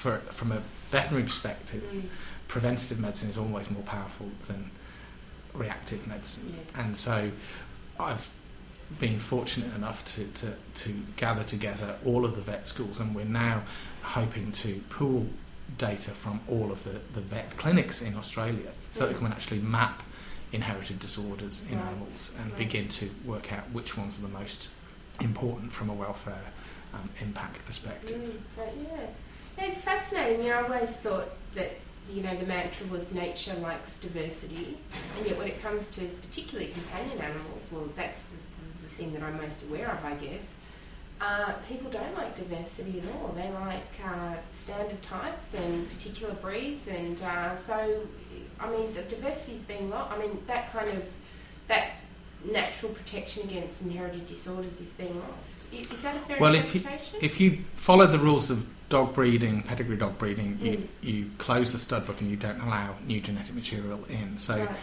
for, 0.00 0.18
from 0.30 0.52
a 0.52 0.60
veterinary 0.92 1.24
perspective, 1.26 1.82
Mm. 1.92 2.04
Preventative 2.48 2.98
medicine 2.98 3.28
is 3.30 3.38
always 3.38 3.70
more 3.70 3.82
powerful 3.82 4.28
than 4.46 4.70
reactive 5.54 6.06
medicine. 6.06 6.54
Yes. 6.56 6.76
And 6.76 6.96
so, 6.96 7.30
I've 8.00 8.30
been 8.98 9.18
fortunate 9.20 9.74
enough 9.74 10.04
to, 10.16 10.24
to, 10.26 10.54
to 10.74 11.02
gather 11.16 11.44
together 11.44 11.96
all 12.06 12.24
of 12.24 12.34
the 12.36 12.40
vet 12.40 12.66
schools, 12.66 12.98
and 13.00 13.14
we're 13.14 13.24
now 13.24 13.62
hoping 14.02 14.50
to 14.52 14.82
pool 14.88 15.26
data 15.76 16.10
from 16.12 16.40
all 16.48 16.72
of 16.72 16.84
the, 16.84 17.00
the 17.12 17.20
vet 17.20 17.56
clinics 17.58 18.00
in 18.00 18.16
Australia 18.16 18.70
so 18.92 19.06
that 19.06 19.12
we 19.12 19.18
can 19.18 19.32
actually 19.32 19.58
map 19.60 20.02
inherited 20.52 20.98
disorders 20.98 21.62
in 21.70 21.76
Right. 21.78 21.86
animals 21.88 22.30
and 22.38 22.48
Right. 22.50 22.58
begin 22.58 22.88
to 22.88 23.10
work 23.26 23.52
out 23.52 23.70
which 23.70 23.98
ones 23.98 24.18
are 24.18 24.22
the 24.22 24.28
most 24.28 24.68
important 25.20 25.72
from 25.72 25.90
a 25.90 25.94
welfare 25.94 26.52
um, 26.94 27.10
impact 27.20 27.62
perspective. 27.66 28.16
Mm, 28.22 28.38
but 28.56 28.74
yeah. 28.82 29.06
yeah, 29.58 29.64
it's 29.66 29.76
fascinating. 29.78 30.44
You 30.44 30.48
know, 30.50 30.60
I 30.60 30.62
always 30.62 30.96
thought 30.96 31.28
that 31.54 31.72
you 32.08 32.22
know 32.22 32.34
the 32.36 32.46
mantra 32.46 32.86
was 32.86 33.12
nature 33.12 33.54
likes 33.54 33.98
diversity, 33.98 34.78
and 35.16 35.26
yet 35.26 35.36
when 35.38 35.48
it 35.48 35.60
comes 35.60 35.90
to 35.90 36.00
particularly 36.06 36.70
companion 36.70 37.18
animals, 37.18 37.64
well, 37.70 37.88
that's 37.94 38.22
the, 38.22 38.82
the, 38.82 38.88
thing 38.88 39.12
that 39.12 39.22
I'm 39.22 39.36
most 39.36 39.62
aware 39.64 39.90
of, 39.90 40.04
I 40.04 40.14
guess. 40.14 40.54
Uh, 41.20 41.52
people 41.68 41.90
don't 41.90 42.14
like 42.16 42.36
diversity 42.36 43.00
at 43.00 43.14
all. 43.14 43.28
They 43.34 43.50
like 43.50 43.92
uh, 44.04 44.34
standard 44.52 45.02
types 45.02 45.52
and 45.54 45.90
particular 45.90 46.34
breeds, 46.34 46.86
and 46.88 47.20
uh, 47.22 47.56
so 47.56 48.06
I 48.60 48.70
mean, 48.70 48.92
the 48.92 49.02
diversity's 49.02 49.62
being 49.62 49.90
lost. 49.90 50.12
I 50.12 50.18
mean, 50.18 50.42
that 50.46 50.72
kind 50.72 50.88
of 50.88 51.04
that 51.68 51.90
natural 52.44 52.92
protection 52.92 53.48
against 53.48 53.82
inherited 53.82 54.26
disorders 54.26 54.80
is 54.80 54.88
being 54.90 55.20
lost. 55.20 55.92
Is 55.92 56.02
that 56.02 56.16
a 56.16 56.20
fair 56.20 56.38
Well, 56.38 56.54
if 56.54 56.74
you- 56.74 56.82
If 57.20 57.40
you 57.40 57.64
follow 57.74 58.06
the 58.06 58.18
rules 58.18 58.48
of 58.50 58.64
dog 58.88 59.14
breeding, 59.14 59.62
pedigree 59.62 59.96
dog 59.96 60.16
breeding, 60.18 60.58
you, 60.60 60.72
Mm. 60.78 60.86
you 61.02 61.30
close 61.38 61.72
the 61.72 61.78
stud 61.78 62.06
book 62.06 62.20
and 62.20 62.30
you 62.30 62.36
don't 62.36 62.60
allow 62.60 62.94
new 63.06 63.20
genetic 63.20 63.54
material 63.54 64.04
in. 64.08 64.38
So 64.38 64.56
Right. 64.64 64.76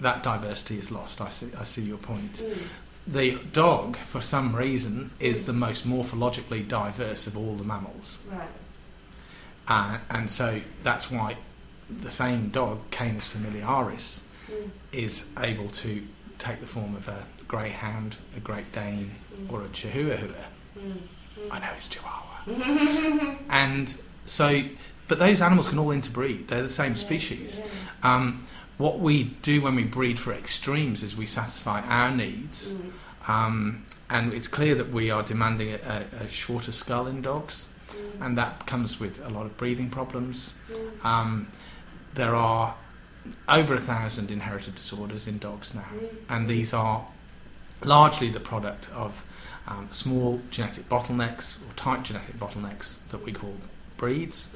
that 0.00 0.22
diversity 0.22 0.78
is 0.78 0.90
lost. 0.90 1.20
I 1.20 1.28
see, 1.28 1.50
I 1.58 1.64
see 1.64 1.82
your 1.82 1.98
point. 1.98 2.34
Mm. 2.34 2.58
The 3.06 3.38
dog, 3.52 3.96
for 3.96 4.20
some 4.20 4.54
reason, 4.54 5.10
is 5.18 5.44
the 5.46 5.52
most 5.52 5.88
morphologically 5.88 6.66
diverse 6.68 7.26
of 7.26 7.36
all 7.36 7.56
the 7.56 7.64
mammals. 7.64 8.18
Right. 8.30 8.48
Uh, 9.66 9.98
and 10.10 10.30
so 10.30 10.60
that's 10.82 11.10
why 11.10 11.36
the 11.88 12.10
same 12.10 12.50
dog, 12.50 12.90
Canis 12.90 13.28
familiaris, 13.28 14.22
Mm. 14.48 14.70
is 14.92 15.28
able 15.38 15.68
to 15.70 16.06
take 16.38 16.60
the 16.60 16.66
form 16.66 16.94
of 16.94 17.08
a 17.08 17.24
greyhound, 17.48 18.16
a 18.36 18.40
Great 18.40 18.70
Dane, 18.72 19.12
Mm. 19.34 19.50
or 19.52 19.62
a 19.64 19.68
Chihuahua. 19.68 20.46
Mm. 20.78 21.02
I 21.50 21.58
know 21.58 21.70
it's 21.76 21.88
Chihuahua. 21.88 22.19
And 23.50 23.94
so, 24.26 24.62
but 25.08 25.18
those 25.18 25.40
animals 25.42 25.68
can 25.68 25.78
all 25.78 25.90
interbreed. 25.90 26.48
They're 26.48 26.62
the 26.62 26.68
same 26.68 26.92
Yes, 26.92 27.00
species. 27.00 27.60
yeah. 27.60 28.14
Um, 28.14 28.46
what 28.78 29.00
we 29.00 29.24
do 29.42 29.60
when 29.60 29.74
we 29.74 29.84
breed 29.84 30.18
for 30.18 30.32
extremes 30.32 31.02
is 31.02 31.16
we 31.16 31.26
satisfy 31.26 31.80
our 31.82 32.10
needs, 32.10 32.68
Mm. 32.72 33.28
um, 33.28 33.84
and 34.08 34.32
it's 34.32 34.48
clear 34.48 34.74
that 34.76 34.90
we 34.90 35.10
are 35.10 35.22
demanding 35.22 35.70
a, 35.72 36.06
a, 36.20 36.24
a 36.24 36.28
shorter 36.28 36.72
skull 36.72 37.06
in 37.06 37.20
dogs, 37.22 37.68
Mm. 37.90 38.24
and 38.26 38.38
that 38.38 38.66
comes 38.66 38.98
with 39.00 39.20
a 39.26 39.28
lot 39.28 39.44
of 39.46 39.56
breathing 39.56 39.90
problems. 39.90 40.52
Mm. 40.70 41.04
Um, 41.04 41.46
there 42.14 42.34
are 42.34 42.76
over 43.48 43.74
a 43.74 43.80
thousand 43.80 44.30
inherited 44.30 44.76
disorders 44.76 45.26
in 45.26 45.38
dogs 45.38 45.74
now, 45.74 45.84
Mm. 45.92 46.08
and 46.28 46.48
these 46.48 46.72
are 46.72 47.04
largely 47.84 48.30
the 48.30 48.40
product 48.40 48.88
of 48.94 49.24
um, 49.68 49.88
small 49.92 50.40
genetic 50.50 50.88
bottlenecks 50.88 51.58
or 51.68 51.72
tight 51.74 52.02
genetic 52.02 52.38
bottlenecks 52.38 52.98
that 53.10 53.24
we 53.24 53.32
call 53.32 53.54
breeds, 53.96 54.48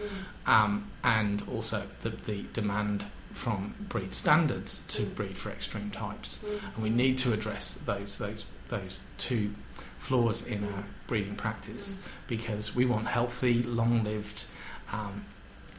Mm. 0.46 0.48
um, 0.50 0.90
and 1.02 1.42
also 1.48 1.82
the, 2.02 2.10
the 2.10 2.44
demand 2.52 3.04
from 3.32 3.74
breed 3.88 4.14
standards 4.14 4.80
to 4.88 5.02
Mm. 5.02 5.14
breed 5.14 5.36
for 5.36 5.50
extreme 5.50 5.90
types. 5.90 6.38
Mm. 6.44 6.60
And 6.74 6.82
we 6.82 6.90
need 6.90 7.18
to 7.18 7.32
address 7.32 7.74
those 7.74 8.18
those 8.18 8.44
those 8.68 9.02
two 9.18 9.54
flaws 9.98 10.42
in 10.42 10.64
our 10.64 10.84
breeding 11.06 11.34
practice 11.36 11.96
because 12.26 12.74
we 12.74 12.84
want 12.86 13.06
healthy, 13.06 13.62
long-lived, 13.62 14.44
um, 14.92 15.24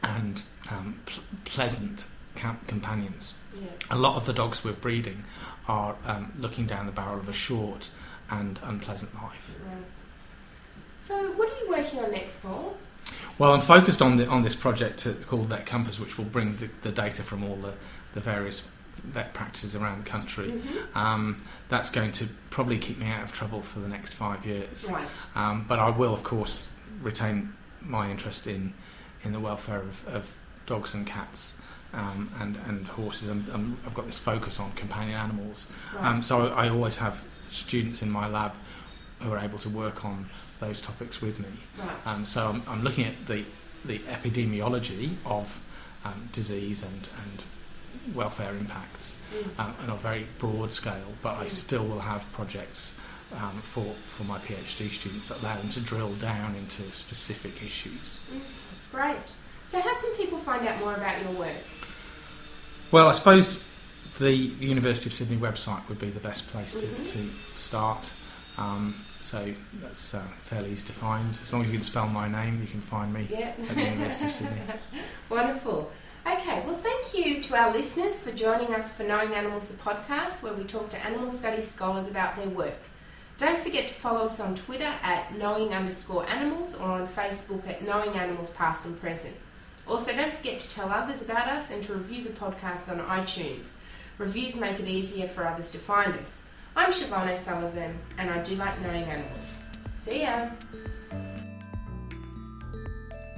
and 0.02 0.42
um, 0.70 1.00
pl- 1.06 1.22
pleasant 1.44 2.06
cam- 2.36 2.60
companions. 2.68 3.34
Yeah. 3.54 3.68
A 3.90 3.96
lot 3.98 4.16
of 4.16 4.26
the 4.26 4.32
dogs 4.32 4.62
we're 4.64 4.72
breeding 4.72 5.24
are 5.68 5.96
um, 6.04 6.32
looking 6.38 6.66
down 6.66 6.86
the 6.86 6.92
barrel 6.92 7.18
of 7.18 7.28
a 7.28 7.32
short 7.32 7.90
and 8.30 8.58
unpleasant 8.62 9.14
life. 9.14 9.56
So, 11.02 11.32
what 11.32 11.48
are 11.48 11.64
you 11.64 11.70
working 11.70 12.00
on 12.00 12.10
next, 12.10 12.42
Paul? 12.42 12.76
Well, 13.38 13.52
I'm 13.52 13.60
focused 13.60 14.02
on 14.02 14.16
the, 14.16 14.26
on 14.26 14.42
this 14.42 14.54
project 14.54 14.98
to, 15.00 15.12
called 15.12 15.46
Vet 15.46 15.66
Compass, 15.66 16.00
which 16.00 16.18
will 16.18 16.24
bring 16.24 16.56
the, 16.56 16.68
the 16.82 16.90
data 16.90 17.22
from 17.22 17.44
all 17.44 17.56
the, 17.56 17.74
the 18.14 18.20
various 18.20 18.62
vet 19.04 19.34
practices 19.34 19.76
around 19.76 20.04
the 20.04 20.10
country. 20.10 20.52
Mhm. 20.52 20.96
Um, 20.96 21.42
that's 21.68 21.90
going 21.90 22.12
to 22.12 22.28
probably 22.50 22.78
keep 22.78 22.98
me 22.98 23.06
out 23.08 23.22
of 23.22 23.32
trouble 23.32 23.60
for 23.60 23.80
the 23.80 23.88
next 23.88 24.14
five 24.14 24.44
years. 24.46 24.88
Right. 24.90 25.06
Um, 25.34 25.64
but 25.68 25.78
I 25.78 25.90
will, 25.90 26.14
of 26.14 26.22
course, 26.22 26.68
retain 27.00 27.52
my 27.80 28.10
interest 28.10 28.46
in, 28.46 28.72
in 29.22 29.32
the 29.32 29.40
welfare 29.40 29.80
of, 29.80 30.08
of 30.08 30.34
dogs 30.64 30.94
and 30.94 31.06
cats 31.06 31.54
um, 31.92 32.30
and, 32.40 32.56
and 32.66 32.86
horses. 32.88 33.28
And, 33.28 33.48
um, 33.50 33.78
I've 33.86 33.94
got 33.94 34.06
this 34.06 34.18
focus 34.18 34.58
on 34.58 34.72
companion 34.72 35.18
animals. 35.18 35.68
Right. 35.94 36.04
Um, 36.06 36.22
so 36.22 36.48
I 36.48 36.68
always 36.68 36.96
have 36.96 37.22
students 37.50 38.02
in 38.02 38.10
my 38.10 38.26
lab 38.28 38.52
who 39.20 39.32
are 39.32 39.38
able 39.38 39.58
to 39.58 39.68
work 39.68 40.04
on 40.04 40.28
those 40.60 40.80
topics 40.80 41.20
with 41.20 41.38
me. 41.40 41.48
right. 41.78 42.06
Um, 42.06 42.26
so 42.26 42.48
I'm, 42.48 42.62
I'm 42.66 42.82
looking 42.82 43.04
at 43.06 43.26
the, 43.26 43.44
the 43.84 43.98
epidemiology 44.00 45.14
of 45.24 45.62
um, 46.04 46.28
disease 46.32 46.82
and, 46.82 47.08
and 47.22 48.14
welfare 48.14 48.54
impacts 48.54 49.16
Mm. 49.34 49.58
um, 49.58 49.74
on 49.82 49.90
a 49.90 49.96
very 49.96 50.26
broad 50.38 50.70
scale, 50.72 51.12
but 51.20 51.36
I 51.36 51.46
Mm. 51.46 51.50
still 51.50 51.84
will 51.84 51.98
have 51.98 52.30
projects 52.32 52.94
um, 53.34 53.60
for, 53.60 53.92
for 54.06 54.22
my 54.22 54.38
PhD 54.38 54.88
students 54.88 55.26
that 55.28 55.40
allow 55.42 55.56
them 55.56 55.68
to 55.70 55.80
drill 55.80 56.14
down 56.14 56.54
into 56.54 56.82
specific 56.92 57.60
issues. 57.64 58.20
Mm. 58.32 58.40
Great. 58.92 59.16
So, 59.66 59.80
how 59.80 59.96
can 60.00 60.14
people 60.16 60.38
find 60.38 60.66
out 60.68 60.78
more 60.78 60.94
about 60.94 61.20
your 61.22 61.32
work? 61.32 61.56
Well, 62.92 63.08
I 63.08 63.12
suppose 63.12 63.60
the 64.18 64.32
University 64.32 65.08
of 65.08 65.12
Sydney 65.12 65.36
website 65.36 65.86
would 65.88 65.98
be 65.98 66.10
the 66.10 66.20
best 66.20 66.46
place 66.48 66.72
to, 66.74 66.86
Mhm. 66.86 67.12
to 67.12 67.30
start. 67.58 68.10
Um, 68.58 68.94
so 69.20 69.52
that's 69.74 70.14
uh, 70.14 70.22
fairly 70.42 70.70
easy 70.72 70.86
to 70.86 70.92
find. 70.92 71.36
As 71.42 71.52
long 71.52 71.62
as 71.62 71.68
you 71.68 71.74
can 71.74 71.82
spell 71.84 72.06
my 72.08 72.28
name, 72.28 72.60
you 72.60 72.66
can 72.68 72.80
find 72.80 73.12
me 73.12 73.28
Yeah. 73.30 73.52
at 73.68 73.74
the 73.74 73.82
University 73.82 74.26
of 74.26 74.32
Sydney. 74.32 74.62
Wonderful. 75.28 75.90
Okay, 76.26 76.62
well, 76.66 76.76
thank 76.76 77.14
you 77.14 77.42
to 77.42 77.56
our 77.56 77.72
listeners 77.72 78.16
for 78.16 78.32
joining 78.32 78.74
us 78.74 78.92
for 78.92 79.04
Knowing 79.04 79.34
Animals, 79.34 79.68
the 79.68 79.74
podcast, 79.74 80.42
where 80.42 80.52
we 80.54 80.64
talk 80.64 80.90
to 80.90 81.04
animal 81.04 81.30
studies 81.30 81.70
scholars 81.70 82.08
about 82.08 82.36
their 82.36 82.48
work. 82.48 82.78
Don't 83.38 83.62
forget 83.62 83.86
to 83.88 83.94
follow 83.94 84.26
us 84.26 84.40
on 84.40 84.54
Twitter 84.56 84.92
at 85.02 85.36
knowing 85.36 85.72
underscore 85.74 86.26
animals 86.28 86.74
or 86.74 86.82
on 86.88 87.06
Facebook 87.06 87.68
at 87.68 87.82
knowing 87.84 88.16
animals 88.16 88.50
past 88.52 88.86
and 88.86 88.98
present. 88.98 89.36
Also, 89.86 90.12
don't 90.12 90.34
forget 90.34 90.58
to 90.58 90.68
tell 90.70 90.88
others 90.88 91.20
about 91.22 91.46
us 91.48 91.70
and 91.70 91.84
to 91.84 91.94
review 91.94 92.24
the 92.24 92.30
podcast 92.30 92.88
on 92.88 92.98
iTunes. 93.06 93.66
Reviews 94.18 94.56
make 94.56 94.80
it 94.80 94.88
easier 94.88 95.28
for 95.28 95.46
others 95.46 95.70
to 95.72 95.78
find 95.78 96.14
us. 96.14 96.40
I'm 96.74 96.90
Siobhan 96.90 97.34
O'Sullivan, 97.34 97.98
and 98.16 98.30
I 98.30 98.42
do 98.42 98.54
like 98.54 98.80
knowing 98.80 99.04
animals. 99.04 99.58
See 99.98 100.22
ya! 100.22 100.48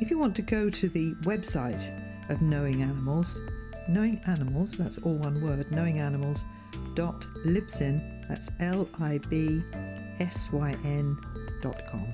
If 0.01 0.09
you 0.11 0.19
want 0.19 0.37
to 0.37 0.43
go 0.43 0.71
to 0.71 0.88
the 0.88 1.14
website 1.23 1.91
of 2.31 2.41
Knowing 2.41 2.83
Animals, 2.83 3.41
Knowing 3.88 4.21
Animals, 4.27 4.77
that's 4.77 4.99
all 4.99 5.17
one 5.17 5.41
word—Knowing 5.41 5.99
Animals. 5.99 6.45
Libsyn—that's 6.95 8.51
L 8.61 8.88
I 9.01 9.19
B 9.29 9.64
S 10.21 10.49
Y 10.53 10.77
N 10.85 11.17
dot 11.61 11.87
com. 11.91 12.07